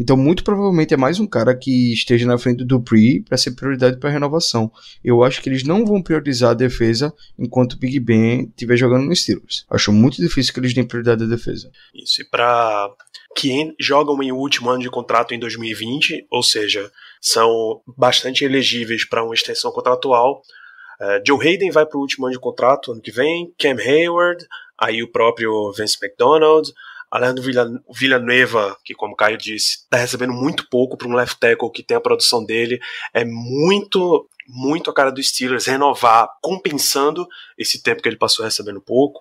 [0.00, 3.50] Então, muito provavelmente é mais um cara que esteja na frente do Dupree para ser
[3.50, 4.72] prioridade para renovação.
[5.04, 9.04] Eu acho que eles não vão priorizar a defesa enquanto o Big Ben estiver jogando
[9.04, 9.66] no Steelers.
[9.70, 11.70] Acho muito difícil que eles deem prioridade à defesa.
[11.94, 12.90] Isso, e para
[13.36, 19.24] que jogam em último ano de contrato em 2020, ou seja, são bastante elegíveis para
[19.24, 20.42] uma extensão contratual.
[21.00, 24.46] Uh, Joe Hayden vai para o último ano de contrato ano que vem, Cam Hayward,
[24.78, 26.72] aí o próprio Vince McDonald,
[27.12, 27.44] Alejandro
[27.90, 31.82] Villanueva, que como o Caio disse, está recebendo muito pouco para um left tackle que
[31.82, 32.80] tem a produção dele,
[33.12, 37.26] é muito muito a cara do Steelers renovar, compensando
[37.56, 39.20] esse tempo que ele passou recebendo pouco.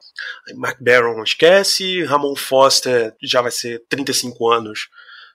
[0.55, 4.89] Mark Barron esquece, Ramon Foster já vai ser 35 anos,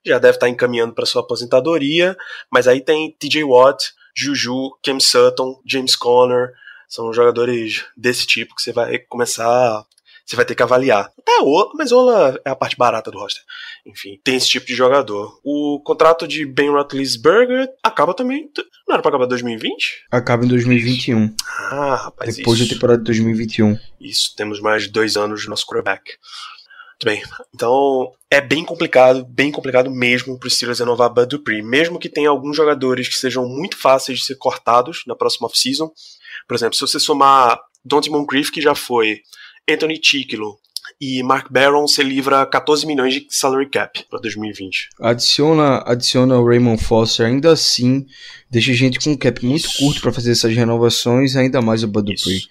[0.05, 2.15] já deve estar encaminhando para sua aposentadoria,
[2.51, 6.53] mas aí tem TJ Watt, Juju, Cam Sutton, James Conner,
[6.87, 9.85] são jogadores desse tipo que você vai começar
[10.27, 11.09] você vai ter que avaliar.
[11.17, 13.41] Até Ola, mas Ola é a parte barata do roster.
[13.85, 15.39] Enfim, tem esse tipo de jogador.
[15.41, 18.49] O contrato de Ben Roethlisberger acaba também.
[18.85, 20.05] Não era pra acabar em 2020?
[20.11, 21.33] Acaba em 2021.
[21.71, 22.35] Ah, rapaz.
[22.35, 22.67] Depois isso.
[22.67, 23.79] da temporada de 2021.
[24.01, 26.03] Isso, temos mais de dois anos de nosso quarterback.
[26.03, 27.23] Muito bem.
[27.55, 31.61] Então, é bem complicado, bem complicado mesmo para os Steelers renovar Bud Dupree.
[31.61, 35.89] Mesmo que tenha alguns jogadores que sejam muito fáceis de ser cortados na próxima off-season.
[36.45, 39.21] Por exemplo, se você somar Dante Moncrief, que já foi
[39.69, 40.57] Anthony Ticklo
[40.99, 44.89] e Mark Barron se livra 14 milhões de salary cap para 2020.
[44.99, 48.05] Adiciona, adiciona o Raymond Foster, ainda assim,
[48.49, 49.77] deixa a gente com um cap muito Isso.
[49.79, 52.41] curto para fazer essas renovações, ainda mais o Bud Dupree.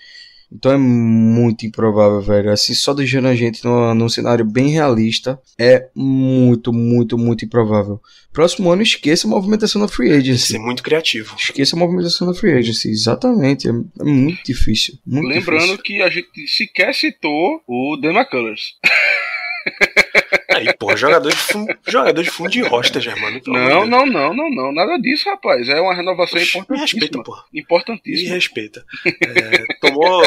[0.52, 2.50] Então é muito improvável, velho.
[2.50, 8.00] Assim, só deixando a gente num, num cenário bem realista, é muito, muito, muito improvável.
[8.32, 10.52] Próximo ano, esqueça a movimentação da free agency.
[10.52, 11.34] ser muito criativo.
[11.38, 13.68] Esqueça a movimentação da free agency, exatamente.
[13.68, 14.98] É, é muito difícil.
[15.06, 15.82] Muito Lembrando difícil.
[15.82, 18.74] que a gente sequer citou o Dan McCullers.
[20.56, 23.40] Aí, pô, jogador de fundo, jogador de fundo de roster, Germano.
[23.46, 24.72] Não, não, não, não, não.
[24.72, 25.68] Nada disso, rapaz.
[25.68, 27.22] É uma renovação Me respeita, importantíssima.
[27.24, 27.36] pô.
[27.52, 28.34] Me Importantíssima.
[28.34, 28.84] respeita.
[29.04, 30.22] É, tomou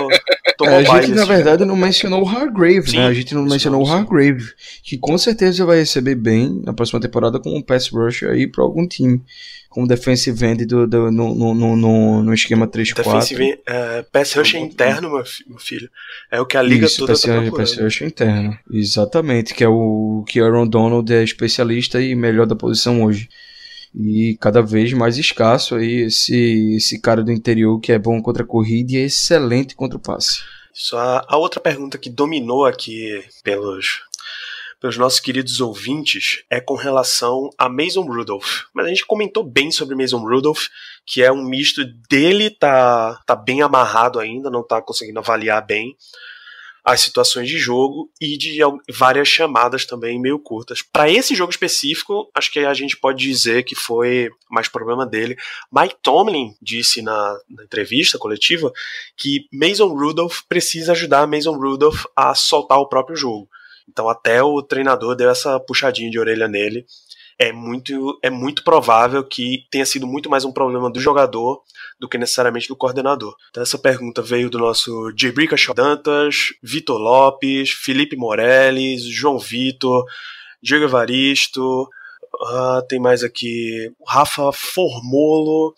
[0.58, 3.08] tomou É, a gente, na esse verdade, não mencionou o Hargrave, Sim, né?
[3.08, 3.90] A gente não mencionou o.
[3.90, 4.46] Hargrave,
[4.84, 8.64] que com certeza vai receber bem na próxima temporada com um pass rush aí pra
[8.64, 9.22] algum time.
[9.70, 12.96] Como defensive end do, do- no, no, no, no, esquema 3-4.
[12.96, 15.90] Defensive é, pass rush Algum interno, meu, fi- meu filho.
[16.32, 17.84] É o que a liga Isso, toda pass tá rush, pass procurando.
[17.86, 18.58] rush interno.
[18.72, 23.30] Exatamente, que é o que Aaron Donald é especialista e melhor da posição hoje.
[23.94, 28.44] E cada vez mais escasso aí esse, esse cara do interior que é bom contra
[28.44, 30.42] a corrida e é excelente contra o passe.
[30.74, 34.02] Só a, a outra pergunta que dominou aqui pelos,
[34.80, 38.64] pelos nossos queridos ouvintes é com relação a Mason Rudolph.
[38.74, 40.68] Mas a gente comentou bem sobre Mason Rudolph,
[41.06, 45.96] que é um misto dele tá, tá bem amarrado ainda, não tá conseguindo avaliar bem
[46.84, 48.60] as situações de jogo e de
[48.92, 50.82] várias chamadas também meio curtas.
[50.82, 55.38] Para esse jogo específico, acho que a gente pode dizer que foi mais problema dele.
[55.72, 58.72] Mike Tomlin disse na, na entrevista coletiva
[59.16, 63.48] que Mason Rudolph precisa ajudar Mason Rudolph a soltar o próprio jogo.
[63.90, 66.86] Então até o treinador deu essa puxadinha de orelha nele.
[67.40, 71.62] é muito, é muito provável que tenha sido muito mais um problema do jogador
[71.98, 73.34] do que necessariamente do coordenador.
[73.50, 80.04] Então essa pergunta veio do nosso Jibrica Dantas, Vitor Lopes, Felipe Morelles, João Vitor,
[80.62, 85.74] Diego Evaristo, uh, tem mais aqui Rafa Formolo,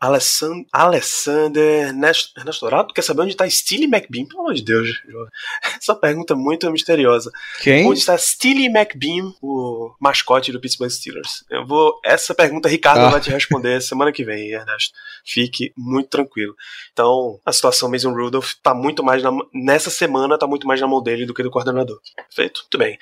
[0.00, 4.26] Alessand Alessander Ernesto Dourado, quer saber onde está Steely McBeam?
[4.26, 4.88] Pelo amor de Deus,
[5.76, 7.30] essa pergunta é muito misteriosa.
[7.60, 7.86] Quem?
[7.86, 11.44] Onde está Steely McBeam, o mascote do Pittsburgh Steelers?
[11.50, 12.00] Eu vou.
[12.04, 13.10] Essa pergunta Ricardo Ah.
[13.10, 14.94] vai te responder semana que vem, Ernesto.
[15.24, 16.54] Fique muito tranquilo.
[16.92, 20.86] Então, a situação Mason Rudolph tá muito mais na, nessa semana tá muito mais na
[20.86, 22.00] mão dele do que do coordenador.
[22.30, 22.60] Feito?
[22.62, 22.98] Muito bem.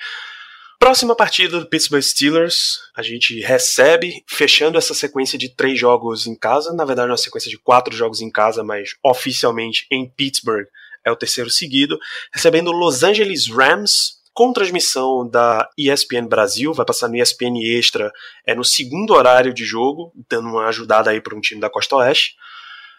[0.79, 6.33] Próxima partida do Pittsburgh Steelers, a gente recebe, fechando essa sequência de três jogos em
[6.33, 10.65] casa, na verdade, uma sequência de quatro jogos em casa, mas oficialmente em Pittsburgh
[11.05, 11.99] é o terceiro seguido,
[12.33, 18.09] recebendo Los Angeles Rams, com transmissão da ESPN Brasil, vai passar no ESPN Extra,
[18.47, 21.97] é no segundo horário de jogo, dando uma ajudada aí para um time da Costa
[21.97, 22.35] Oeste.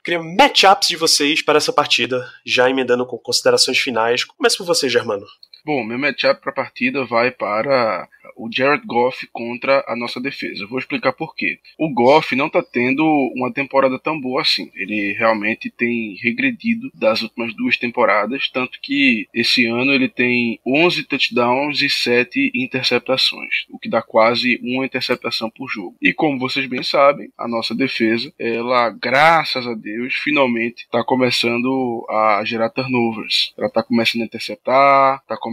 [0.05, 4.23] Queria matchups de vocês para essa partida, já emendando com considerações finais.
[4.23, 5.25] Começa por você, Germano.
[5.65, 10.65] Bom, meu matchup para a partida vai para o Jared Goff contra a nossa defesa.
[10.65, 11.59] Eu vou explicar por quê.
[11.79, 13.05] O Goff não está tendo
[13.35, 14.71] uma temporada tão boa assim.
[14.75, 21.05] Ele realmente tem regredido das últimas duas temporadas, tanto que esse ano ele tem 11
[21.05, 25.97] touchdowns e 7 interceptações, o que dá quase uma interceptação por jogo.
[26.01, 32.07] E como vocês bem sabem, a nossa defesa, ela, graças a Deus, finalmente está começando
[32.09, 33.53] a gerar turnovers.
[33.59, 35.50] Ela está começando a interceptar, está começando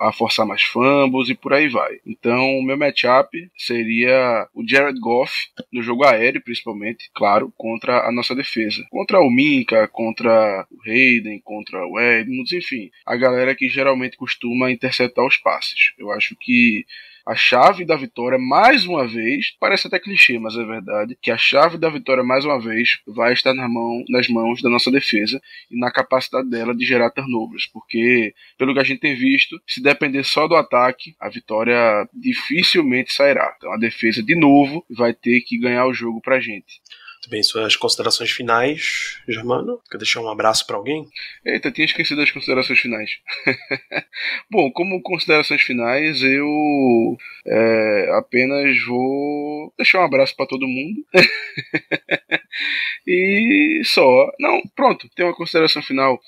[0.00, 1.98] a forçar mais fumbles e por aí vai.
[2.06, 5.32] Então, o meu matchup seria o Jared Goff,
[5.72, 8.84] no jogo aéreo principalmente, claro, contra a nossa defesa.
[8.90, 14.70] Contra o Minka, contra o Hayden, contra o Edmonds, enfim, a galera que geralmente costuma
[14.70, 15.92] interceptar os passes.
[15.98, 16.84] Eu acho que
[17.26, 21.36] a chave da vitória, mais uma vez, parece até clichê, mas é verdade, que a
[21.36, 25.40] chave da vitória, mais uma vez, vai estar na mão, nas mãos da nossa defesa
[25.70, 29.82] e na capacidade dela de gerar turnovers, porque, pelo que a gente tem visto, se
[29.82, 33.54] depender só do ataque, a vitória dificilmente sairá.
[33.56, 36.80] Então a defesa, de novo, vai ter que ganhar o jogo pra gente.
[37.22, 39.80] Muito bem, suas considerações finais, Germano.
[39.88, 41.06] Quer deixar um abraço para alguém?
[41.44, 43.10] Eita, tinha esquecido as considerações finais.
[44.50, 47.16] Bom, como considerações finais, eu
[47.46, 51.06] é, apenas vou deixar um abraço para todo mundo.
[53.06, 54.32] e só.
[54.40, 56.20] Não, pronto, tem uma consideração final.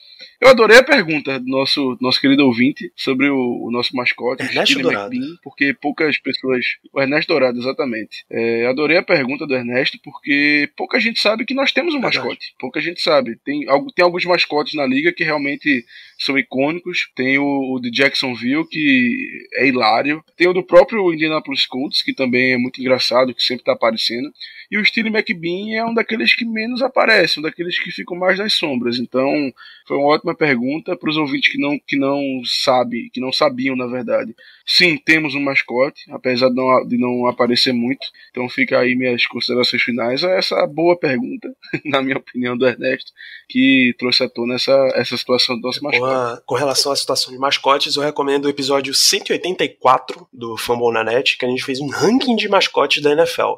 [0.45, 4.78] Eu adorei a pergunta do nosso, nosso querido ouvinte sobre o, o nosso mascote, Ernesto
[4.78, 5.14] Dourado.
[5.14, 6.66] McBean, porque poucas pessoas.
[6.92, 8.26] O Ernesto Dourado, exatamente.
[8.30, 12.18] É, adorei a pergunta do Ernesto, porque pouca gente sabe que nós temos um Verdade.
[12.18, 12.55] mascote.
[12.59, 13.36] Pouca gente sabe.
[13.42, 13.64] Tem,
[13.97, 15.82] tem alguns mascotes na liga que realmente
[16.18, 17.11] são icônicos.
[17.16, 20.22] Tem o, o de Jacksonville, que é hilário.
[20.36, 24.30] Tem o do próprio Indianapolis Colts, que também é muito engraçado, que sempre tá aparecendo.
[24.70, 28.38] E o Steely McBean é um daqueles que menos aparece, um daqueles que ficam mais
[28.38, 28.98] nas sombras.
[28.98, 29.52] Então,
[29.86, 33.76] foi uma ótima pergunta para os ouvintes que não, que não sabe, que não sabiam,
[33.76, 34.34] na verdade.
[34.66, 38.06] Sim, temos um mascote, apesar de não, de não aparecer muito.
[38.30, 41.54] Então fica aí minhas considerações finais a essa boa pergunta,
[41.84, 43.12] na minha opinião, do Ernesto,
[43.48, 46.14] que trouxe à tona essa, essa situação do nosso Com, mascote.
[46.14, 51.04] a- com relação à situação de mascotes, eu recomendo o episódio 184 do Fumble na
[51.04, 53.52] Net, que a gente fez um ranking de mascotes da NFL.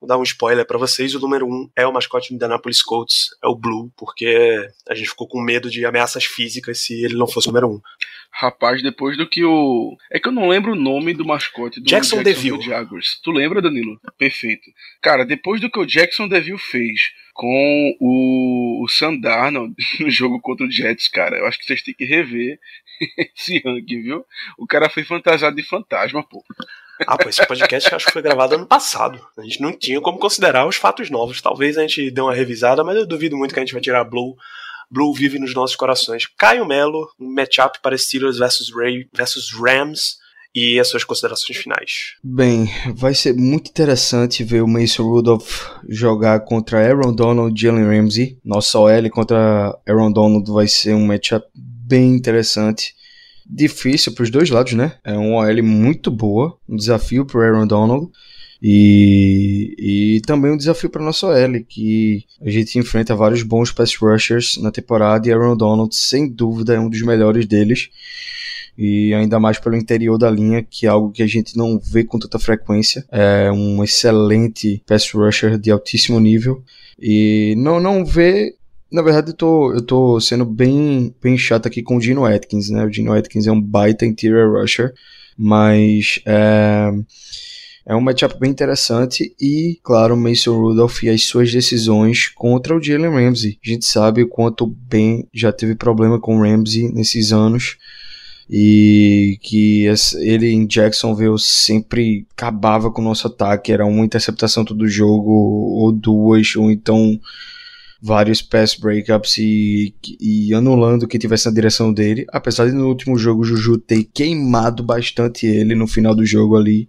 [0.00, 2.82] Vou dar um spoiler pra vocês, o número 1 um é o mascote do Indianapolis
[2.82, 7.16] Colts, é o Blue, porque a gente ficou com medo de ameaças físicas se ele
[7.16, 7.74] não fosse o número 1.
[7.74, 7.80] Um.
[8.30, 9.96] Rapaz, depois do que o.
[10.10, 12.60] É que eu não lembro o nome do mascote do Jackson DeVille.
[12.60, 13.18] Jaguars.
[13.22, 13.98] Tu lembra, Danilo?
[14.18, 14.70] Perfeito.
[15.00, 17.00] Cara, depois do que o Jackson DeVille fez
[17.32, 21.82] com o, o Sam Darnold no jogo contra o Jets, cara, eu acho que vocês
[21.82, 22.58] têm que rever
[23.34, 24.24] esse ranking, viu?
[24.58, 26.44] O cara foi fantasiado de fantasma, pô.
[27.06, 29.20] Ah, pô, esse podcast acho que foi gravado ano passado.
[29.36, 31.42] A gente não tinha como considerar os fatos novos.
[31.42, 34.04] Talvez a gente dê uma revisada, mas eu duvido muito que a gente vai tirar
[34.04, 34.36] Blue.
[34.90, 36.26] Blue vive nos nossos corações.
[36.38, 40.16] Caio Melo, um matchup para Steelers versus, Ray, versus Rams
[40.54, 42.14] e as suas considerações finais.
[42.24, 47.84] Bem, vai ser muito interessante ver o Mason Rudolph jogar contra Aaron Donald e Jalen
[47.84, 48.38] Ramsey.
[48.42, 52.94] Nossa OL contra Aaron Donald vai ser um matchup bem interessante.
[53.48, 54.94] Difícil para os dois lados, né?
[55.04, 58.10] É uma OL muito boa, um desafio para Aaron Donald.
[58.62, 59.74] E,
[60.16, 64.56] e também um desafio para nossa OL, que a gente enfrenta vários bons pass rushers
[64.56, 67.90] na temporada e Aaron Donald, sem dúvida, é um dos melhores deles
[68.78, 72.04] e ainda mais pelo interior da linha, que é algo que a gente não vê
[72.04, 73.04] com tanta frequência.
[73.10, 76.62] É um excelente pass rusher de altíssimo nível
[76.98, 78.54] e não não vê.
[78.96, 82.70] Na verdade, eu tô, eu tô sendo bem, bem chato aqui com o Gino Atkins,
[82.70, 82.82] né?
[82.82, 84.94] O Gino Atkins é um baita interior rusher,
[85.36, 86.90] mas é,
[87.88, 92.82] É um matchup bem interessante e, claro, Mason Rudolph e as suas decisões contra o
[92.82, 93.60] Jalen Ramsey.
[93.64, 97.76] A gente sabe o quanto bem já teve problema com o Ramsey nesses anos
[98.50, 99.84] e que
[100.20, 105.92] ele em Jacksonville sempre acabava com o nosso ataque, era uma interceptação todo jogo, ou
[105.92, 107.20] duas, ou então
[108.00, 113.18] vários pass breakups e, e anulando que tivesse na direção dele, apesar de no último
[113.18, 116.88] jogo o Juju ter queimado bastante ele no final do jogo ali,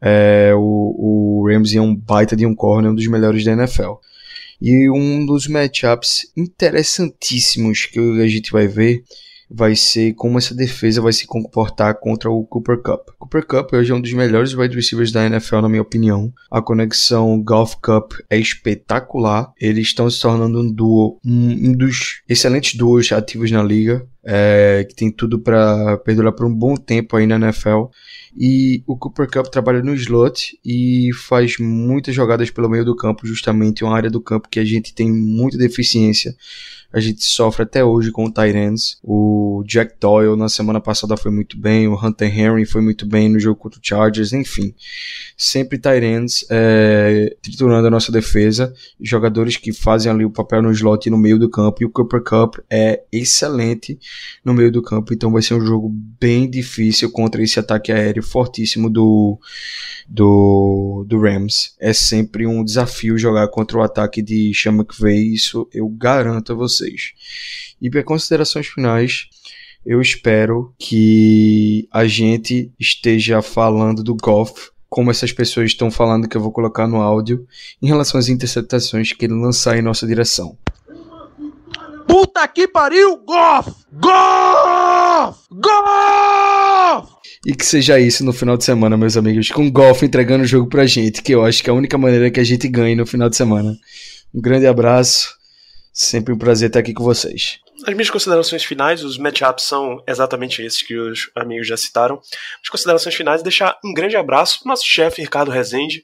[0.00, 3.94] é, o, o Ramsey é um baita de um corner, um dos melhores da NFL.
[4.60, 9.04] E um dos matchups interessantíssimos que a gente vai ver
[9.48, 13.08] vai ser como essa defesa vai se comportar contra o Cooper Cup.
[13.18, 16.32] Cooper Cup hoje é um dos melhores wide receivers da NFL, na minha opinião.
[16.50, 19.52] A conexão Golf Cup é espetacular.
[19.60, 24.06] Eles estão se tornando um duo, um, dos excelentes duos ativos na liga.
[24.28, 27.84] É, que tem tudo para perdurar por um bom tempo aí na NFL.
[28.36, 33.24] E o Cooper Cup trabalha no slot e faz muitas jogadas pelo meio do campo,
[33.24, 36.34] justamente uma área do campo que a gente tem muita deficiência
[36.92, 38.98] a gente sofre até hoje com o Tyrants.
[39.02, 43.28] O Jack Doyle na semana passada foi muito bem, o Hunter Henry foi muito bem
[43.28, 44.74] no jogo contra o Chargers, enfim.
[45.36, 51.10] Sempre Tyrants é, triturando a nossa defesa, jogadores que fazem ali o papel no slot
[51.10, 53.98] no meio do campo, e o Cooper Cup é excelente
[54.44, 55.88] no meio do campo, então vai ser um jogo
[56.20, 59.38] bem difícil contra esse ataque aéreo fortíssimo do,
[60.08, 61.74] do, do Rams.
[61.80, 66.54] É sempre um desafio jogar contra o ataque de Sean McVay, isso eu garanto a
[66.54, 67.12] você vocês.
[67.80, 69.28] E para considerações finais,
[69.84, 76.36] eu espero que a gente esteja falando do golf como essas pessoas estão falando que
[76.36, 77.46] eu vou colocar no áudio,
[77.82, 80.56] em relação às interceptações que ele lançar em nossa direção.
[82.06, 83.18] Puta que pariu!
[83.18, 83.68] Golf!
[83.92, 85.38] Golf!
[85.50, 87.10] Golf!
[87.44, 90.68] E que seja isso no final de semana, meus amigos, com golf entregando o jogo
[90.68, 93.06] pra gente, que eu acho que é a única maneira que a gente ganhe no
[93.06, 93.76] final de semana.
[94.34, 95.36] Um grande abraço
[95.98, 97.58] Sempre um prazer estar aqui com vocês.
[97.86, 102.20] As minhas considerações finais, os matchups são exatamente esses que os amigos já citaram.
[102.62, 106.02] As considerações finais, deixar um grande abraço para o nosso chefe Ricardo Rezende,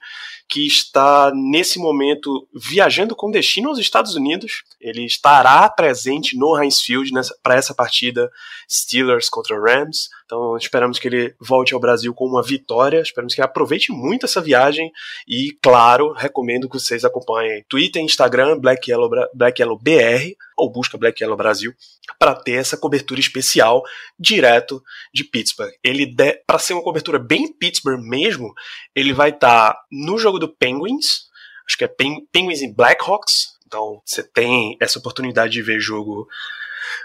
[0.48, 4.62] que está nesse momento viajando com destino aos Estados Unidos.
[4.80, 7.10] Ele estará presente no Heinz Field
[7.42, 8.30] para essa partida
[8.70, 10.08] Steelers contra Rams.
[10.32, 13.02] Então esperamos que ele volte ao Brasil com uma vitória.
[13.02, 14.90] Esperamos que ele aproveite muito essa viagem
[15.28, 20.96] e, claro, recomendo que vocês acompanhem Twitter, Instagram, Black Yellow, Black Yellow BR ou busca
[20.96, 21.74] Black Yellow Brasil
[22.18, 23.82] para ter essa cobertura especial
[24.18, 25.70] direto de Pittsburgh.
[25.84, 26.10] Ele
[26.46, 28.54] para ser uma cobertura bem Pittsburgh mesmo,
[28.96, 31.26] ele vai estar tá no jogo do Penguins,
[31.68, 31.94] acho que é
[32.32, 33.58] Penguins e Blackhawks.
[33.66, 36.26] Então você tem essa oportunidade de ver jogo,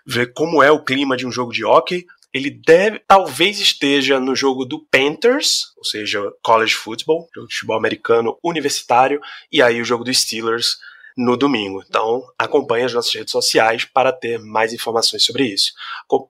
[0.05, 2.05] ver como é o clima de um jogo de hockey.
[2.33, 7.77] Ele deve, talvez esteja no jogo do Panthers, ou seja, college football, jogo de futebol
[7.77, 9.19] americano universitário,
[9.51, 10.77] e aí o jogo dos Steelers
[11.17, 11.83] no domingo.
[11.87, 15.71] Então, acompanhe as nossas redes sociais para ter mais informações sobre isso.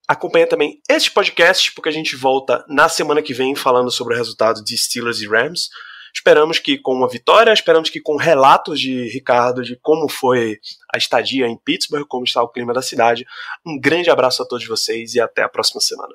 [0.07, 4.17] Acompanhe também este podcast, porque a gente volta na semana que vem falando sobre o
[4.17, 5.69] resultado de Steelers e Rams.
[6.13, 10.59] Esperamos que com uma vitória, esperamos que com relatos de Ricardo de como foi
[10.93, 13.25] a estadia em Pittsburgh, como está o clima da cidade.
[13.65, 16.13] Um grande abraço a todos vocês e até a próxima semana.